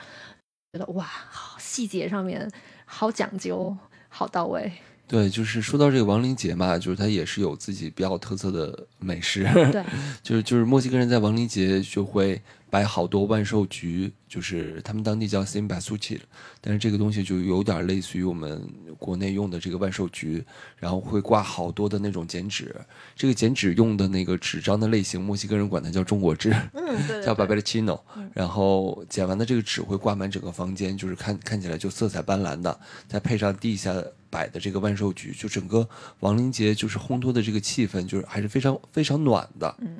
[0.79, 2.49] 觉得哇，好细节上面
[2.85, 3.76] 好讲究，
[4.09, 4.70] 好到位。
[5.07, 9.43] 对，就是说到这个亡灵节嘛，就是它也是有自己比较特色的美食。
[9.72, 9.83] 对，
[10.22, 12.41] 就是就是墨西哥人在亡灵节就会
[12.71, 16.21] 摆好多万寿菊，就是他们当地叫 s i m b a s u c h i
[16.61, 18.62] 但是这个东西就有点类似于我们
[18.99, 20.45] 国内用的这个万寿菊，
[20.77, 22.75] 然后会挂好多的那种剪纸。
[23.16, 26.55] 这个剪纸用的那个纸张的类型，墨西哥人管它叫中国制。
[26.75, 28.05] 嗯，对叫 b a b e l c h i n o
[28.35, 33.95] 然后剪完的这个纸会挂满整个房间，就是看看起来就色彩斑斓的，再配上地下
[34.29, 35.89] 摆的这个万寿菊，就整个
[36.21, 39.99] 亡灵节就是烘托的这个气氛，就是还是非常非常暖的，嗯，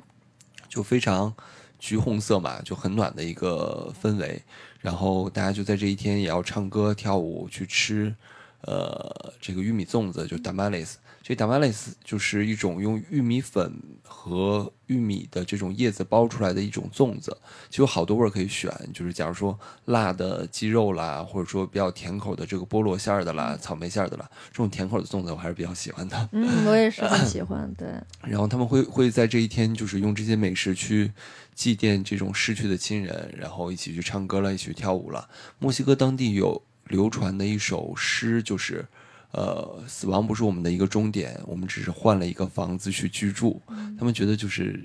[0.67, 1.33] 就非常
[1.79, 4.41] 橘红色嘛，就很暖的一个氛围。
[4.79, 8.13] 然后大家就在这一天也要唱歌跳舞去吃，
[8.61, 10.97] 呃，这个玉米粽子就 d a m a l e s。
[11.29, 13.71] 这 tamales 就是一种用玉米粉
[14.01, 17.37] 和玉米的这种叶子包出来的一种粽子，
[17.69, 19.55] 其实有好多味儿可以选，就是假如说
[19.85, 26.29] 辣的鸡肉啦，或者说比较甜口的这个菠萝馅儿的啦、草莓馅儿的啦，这种甜口的粽子我还是比较喜欢的。
[26.31, 27.71] 嗯，我也是很喜欢。
[27.77, 27.87] 对，
[28.27, 31.11] 然后他们会会在这一天，就是用这些美食去
[31.53, 35.29] 祭奠这种逝去的亲人，然后一起去唱歌了，一起去跳舞了。
[35.59, 38.87] 墨西哥当地有流传的一首诗，就是。
[39.31, 43.61] 呃，死亡不是我们的一个终点，我们只是换了一个房子去居住。
[43.97, 44.83] 他们觉得就是，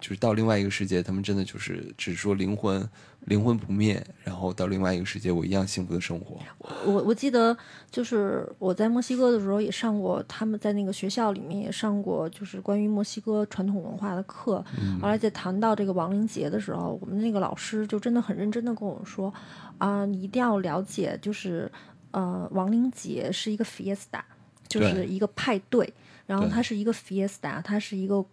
[0.00, 2.88] 就是到另外一个世界，他们真的就是只是说灵魂
[3.26, 6.40] 灵魂不灭，然后到另外一个世界，我一样幸福的生活。
[6.84, 7.56] 我我记得
[7.88, 14.64] 就是我在墨西哥的时候也上过，他们在那个学校里面也上过，就是关于墨西哥传统文化的课。
[15.00, 19.32] 后来在谈到这个亡灵节的时候，我们那个老师就真的很认真的跟我说，
[19.78, 21.70] 啊、你一定要了解，就是
[22.12, 24.20] 呃，亡灵节是一个 fiesta，
[24.68, 25.92] 就是一个派对，
[26.26, 28.24] 然后对它是一个 fiesta，它是一个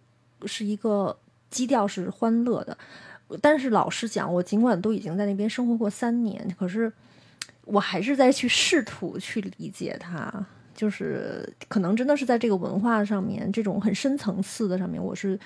[0.46, 1.18] 是一个
[1.50, 2.78] 基调是欢乐的。
[3.42, 6.92] 但是老实讲，我尽管都已经在那边生活过三年，可是
[7.64, 10.46] 我还是在去试图去理解它。
[10.72, 15.38] 就是可能真的是在这个文化上面，这种很深层次的上面，我是，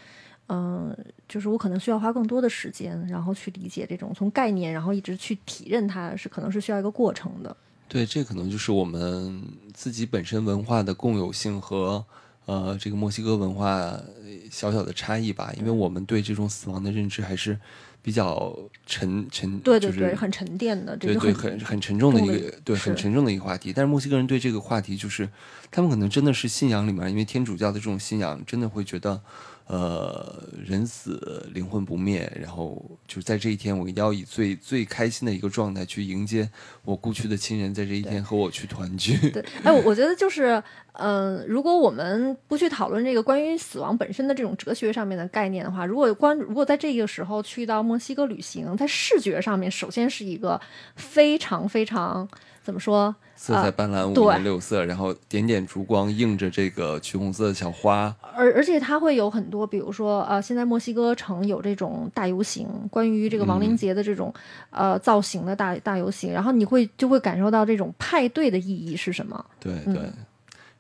[0.47, 0.97] 嗯、
[1.29, 7.57] 就是我可能需要花更多的时间，然后去理解这种从概念，然后一直去体认它，是可能是需要一个过程的。
[7.89, 12.05] 对，这可能就是我们自己本身文化的共有性和
[12.47, 14.03] 呃这个墨西哥文化呃
[14.51, 17.59] 小小的差异吧，因为我们对这种死亡的认知还是
[18.03, 18.55] 比较
[18.85, 23.73] 沉沉，就是对对对，很沉淀的，这对对，很很很沉重的一个对很沉重的一个话题。
[23.73, 25.29] 但是墨西哥人对这个话题，就是
[25.71, 29.23] 他们可能真的是信仰里面，因为天主教的这种信仰，真的会觉得，
[29.67, 36.49] 呃，人死灵魂不灭，然后就在这一天，我一定要以最最开心的一个状态去迎接
[36.85, 39.17] 我故去的亲人，在这一天和我去团聚。
[39.31, 40.63] 对，哎，我我觉得就是，
[40.95, 50.61] 嗯、如果我们不去讨论这个关于死亡本身的这种哲学上面的概念的话，如果关如果在这个时候去到墨西哥旅行，在视觉上面，首先是一个
[50.97, 52.29] 非常非常
[52.63, 53.15] 怎么说？
[53.37, 58.15] 色彩斑斓，五颜六色，然后点点烛光映着这个橘红色的小花。
[58.35, 64.33] 而而且它会有很多，比如说呃，现在墨西哥城有这种大游行，关于这个亡灵节的这种、
[64.71, 69.45] 呃造型的大大游行，然后你会就会感受到这种派对的意义是什么？
[69.59, 70.03] 对嗯对，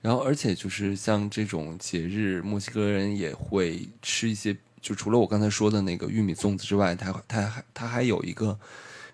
[0.04, 8.58] 然后而且就是像这种节日，墨西哥人也会吃一些，就除了我刚才说的那个玉米粽子之外，它它还它还有一个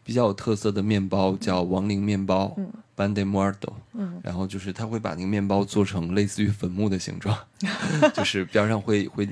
[0.03, 2.69] 比较有特色的面包，叫亡灵面包，嗯。
[2.97, 7.35] B a n de Muerto，嗯，然后就是他会把那个面包做成类似于坟墓的形状，
[8.13, 9.27] 就是边上会会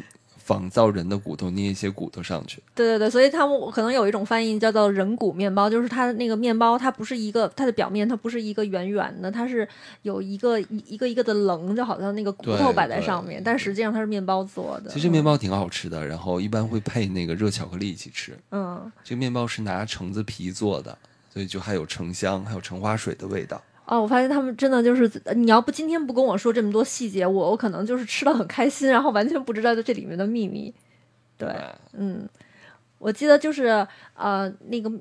[0.49, 2.63] 仿造人的骨头，捏一些骨头上去。
[2.75, 9.69] 对对对，所以他们可能有一种翻译叫做人骨面包，就是它那个面包它不是一个它的表面它不是一个圆圆的，它是
[10.01, 14.91] 有一个一一个一个的棱，就好像那个骨头摆在上面，但实际上它是面包做的。
[14.91, 18.35] 其实面包挺好吃的，然后一般会配那个热巧克力一起吃。
[18.51, 20.97] 嗯，这个面包是拿橙子皮做的，
[21.31, 23.61] 所以就还有橙香，还有橙花水的味道。
[23.89, 30.73] 哦，我发现他们真的就是，你要不今天不跟我说这么多细节，我我可能就是吃的很开心，然后完全不知道这里面的秘密。
[31.37, 31.49] 对，
[31.93, 32.29] 嗯，
[32.99, 34.93] 我记得就是呃那个。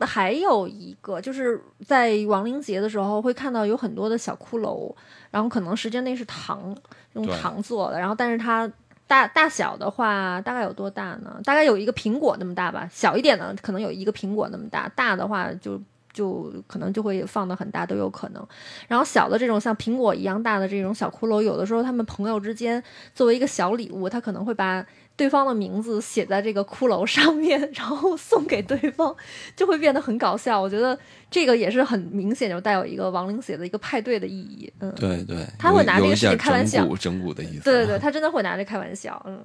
[0.00, 4.94] 还有一个就是在亡灵节的时候会看到有很多的小骷髅，
[5.30, 6.76] 然后可能时间内是糖
[7.14, 8.70] 用糖做的，然后但是它
[9.06, 11.40] 大大小的话大概有多大呢？
[11.44, 15.80] 大概有一个苹果那么大吧，小一点的可能有一个苹果那么大，大的话就
[16.16, 18.42] 就可能就会放的很大都有可能。
[18.88, 22.82] 然后小的这种像苹果一样大的这种小骷髅，有的时候他们朋友之间
[23.14, 29.14] 作为一个小礼物，他可能会把对方的名字写在这个骷髅上面， 然后送给对方，
[29.54, 30.58] 就会变得很搞笑。
[30.58, 30.98] 我觉得
[31.30, 34.72] 这个也是很明显就带有一个亡灵节的一个派对的意义。
[34.80, 37.64] 嗯，对对，他会拿这个事情开玩笑整蛊整蛊的意 思。
[37.64, 39.22] 对对 对，他真的会拿这开玩笑。
[39.26, 39.44] 嗯，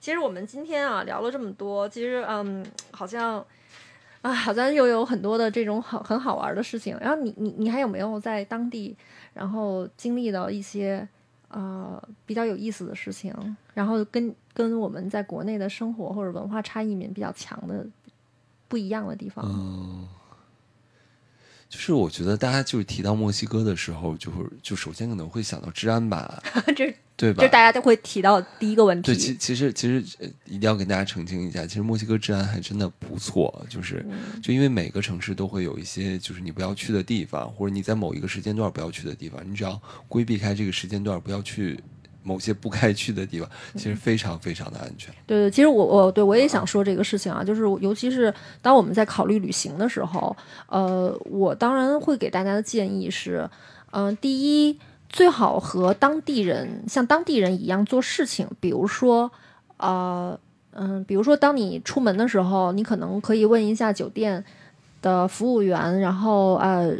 [0.00, 3.44] 其实我们今天啊聊了这么多，其实嗯，好像
[4.24, 6.96] 啊，好像又有很多的这种好很好玩的事情。
[6.98, 8.96] 然后你你你还有没有在当地，
[9.34, 11.06] 然后经历到一些
[11.48, 13.34] 呃比较有意思的事情，
[13.74, 17.86] 然后跟跟我们在国内的生活或者文化差异面比较强的
[18.66, 19.44] 不一样的地方？
[21.68, 26.42] 就是我觉得大家就是提到墨西哥的时候，就会就首先可能会想到治安吧，
[26.76, 27.48] 这对吧就？
[27.48, 29.06] 大家都会提到第一个问题。
[29.12, 41.78] 对，其其实其实呃一定要跟大家澄清一下，其实墨西哥治安还真的不错，就是嗯就因为每个城市都会有一些就是你不要去的地方，或者你在某一个时间段不要去的地方，你只要规避开这个时间段，不要去
[42.24, 45.14] 某些不该去的地方，其实非常非常的安全。
[45.26, 50.34] 对对，其实我我对我也想说这个事情啊，就是尤其是当我们在考虑旅行的时候，
[50.66, 53.48] 呃，我当然会给大家的建议是，
[53.92, 54.78] 嗯、第一，
[55.10, 59.30] 最好和当地人像当地人一样做事情，比如说，
[59.76, 60.36] 呃，
[60.72, 64.42] 嗯、比如说当你出门的时候，你可能可以问一下酒店
[65.02, 66.96] 的服务员，然后呃。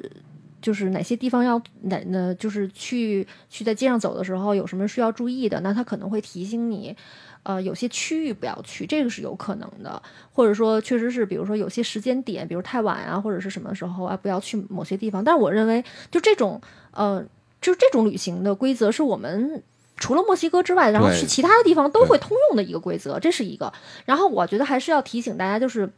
[0.64, 2.34] 就是哪些地方要哪呢？
[2.36, 6.96] 就是去去在街上走的时候有什么需要注意的，那他可能会提醒你，
[7.42, 10.02] 呃，有些区域不要去，这个是有可能的，
[10.32, 15.22] 或者说确实是，比如说有些时间点，比如太晚啊，或者是什么时候啊，不要去某些地方。
[15.22, 16.58] 但是我认为，就这种
[16.92, 17.22] 呃，
[17.60, 19.62] 就这种旅行的规则是我们。
[19.96, 23.72] 除了墨西哥之外，然后去其他的地方都会通用的一个规则，这是一个。
[24.04, 25.88] 然后我觉得还是要提醒大家，就是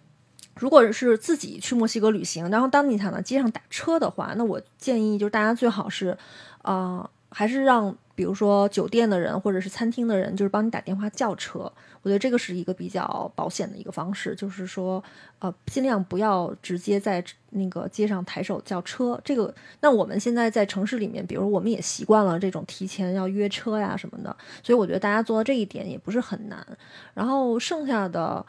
[0.59, 6.17] 如果是自己去墨西哥旅行，然后当你想到街上打车的话，那我建议就是大家最好是，
[6.63, 11.71] 呃，还是让比如说酒店的人或者是餐厅的人，就是帮你打电话叫车。
[12.03, 15.03] 我觉得这个是一个比较保险的一个方式，就是说，
[15.41, 19.21] 呃，尽量不要直接在那个街上抬手叫车。
[19.25, 26.65] 这个，那我们现在在城市里面，比如我们也习惯了这种提前要约车呀什么的，所以我觉得大家做到这一点也不是很难。
[27.13, 28.47] 然后剩下的，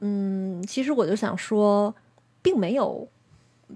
[0.00, 1.94] 嗯，其实我就想说，
[2.42, 3.08] 并没有，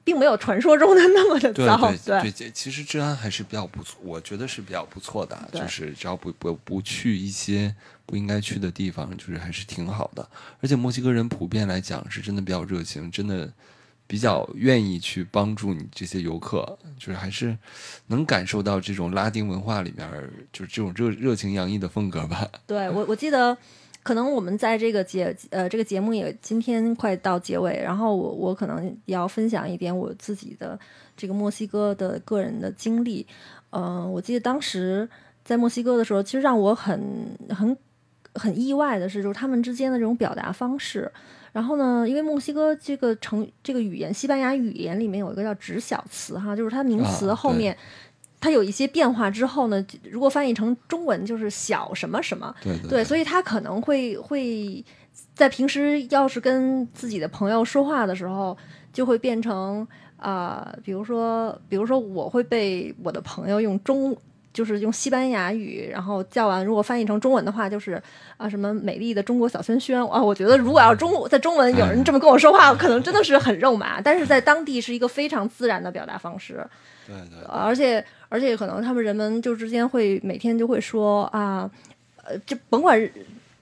[0.04, 10.28] 并没有传说中的那么的对糟，对对，其其实治安还是比较不错，我觉得是比较不错的，就是只要不不不去一些不应该去的地方，就是还是挺好的。
[10.60, 13.50] 而且墨西哥人普遍来讲是真的比较热情，真的
[14.06, 17.56] 比较愿意去帮助你这些游客，就是还是
[18.06, 20.08] 能感受到这种拉丁文化里面
[20.52, 22.48] 就是这种热热情洋溢的风格吧。
[22.66, 23.56] 对我，我记得，
[24.02, 30.78] 可能我们在这个节呃这个节目也今天快到结尾，然后我我可能要分享一点我自己的
[31.16, 33.26] 这个墨西哥的个人的经历。
[33.70, 35.06] 嗯、我记得当时
[35.44, 37.76] 在墨西哥的时候，其实让我很很
[38.34, 41.10] 很意外的是，就是他们之间的这种表达方式。
[41.52, 47.76] 然后呢，因为墨西哥这个成这个语言，西班牙语言里面有一个叫指小词哈，就是它名词后面。
[48.40, 54.84] 它有一些变化之后呢，如果翻译成中文就是小什么什么，对对对，所以他可能会会
[55.34, 58.56] 在平时要是跟自己的朋友说话的时候，
[58.92, 59.86] 就会变成
[60.16, 64.16] 啊、呃比如说，比如说我会被我的朋友用中。
[64.50, 68.02] 就是用西班牙语，然后叫完，如果翻译成中文的话，就是
[68.36, 76.66] 啊什么美丽的中国小轩轩啊，我觉得如果要中在中文有人这么跟我说话，可能真的是很肉麻，但是在当地是一个非常自然的表达方式。
[77.06, 81.70] 对对而且而且可能他们人们就之间会每天就会说啊，
[82.24, 82.98] 呃，就甭管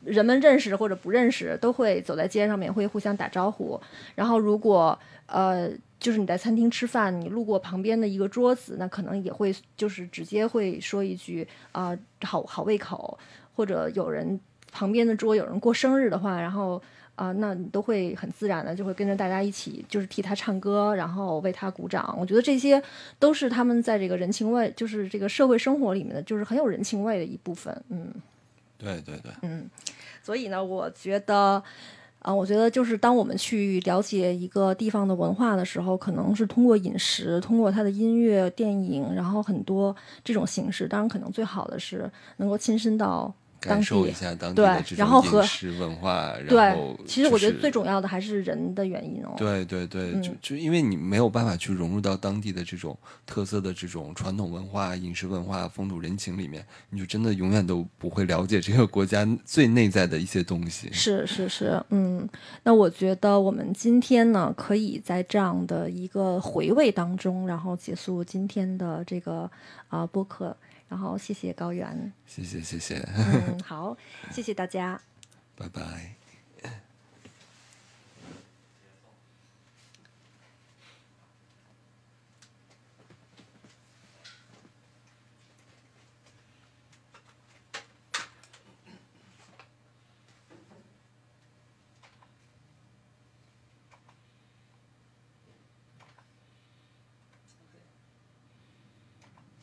[0.04, 3.80] 人们认识或者不认识，都会走在街上面会互相打招呼。
[4.14, 13.18] 然后如果呃，就是你在餐厅吃饭，你路过旁边的一个桌子，那可能也会就是直接会说一句啊、好好胃口，
[13.54, 14.38] 或者有人
[14.72, 16.82] 旁边的桌有人过生日的话，然后。
[17.16, 22.14] 啊、那你都会很自然的就会跟着大家一起，就是替他唱歌，然后为他鼓掌。
[22.18, 22.80] 我觉得这些
[23.18, 27.74] 都是他们在这个人情味，就是这个社会生活里面的，就是很有人情味的一部分。
[27.88, 28.12] 嗯，
[28.78, 29.68] 对对对，嗯
[30.22, 31.62] 所以呢，我觉得，
[32.18, 39.94] 啊、我觉得就是当我们去了解一个地方的文化的时候，可能是通过饮食，通过它的音乐、电影，然后很多
[40.24, 40.88] 这种形式。
[40.88, 49.34] 当然，可能最好的是能够亲身到当感受一下当地的这种饮食文化，然对后，其实我觉得最重要的还是人的原因哦。
[49.36, 60.88] 对对对，就嗯就因为你没有办法去融入到当地的这种特色的这种传统文化、饮食文化、风土人情里面，你就真的永远都不会了解这个国家最内在的一些东西。
[60.92, 62.28] 是是是，嗯，
[62.62, 69.50] 那我觉得我们今天呢，可以在这样的一个回味当中，然后结束今天的这个
[69.88, 70.56] 啊、播客。
[70.88, 73.96] 然后谢谢高原，谢谢谢谢，嗯，好，
[74.30, 75.00] 谢谢大家。
[75.56, 76.14] 拜拜。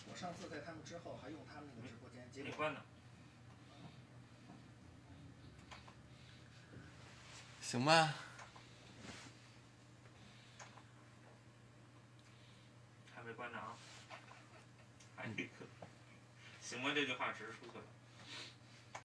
[0.06, 2.86] 我上次在他们之后还用他们那个直播间，结果你关了。
[7.74, 8.14] 行吧，
[13.16, 13.74] 还没关呢啊。
[16.62, 16.92] 行吗？
[16.94, 17.84] 这句话直出去了。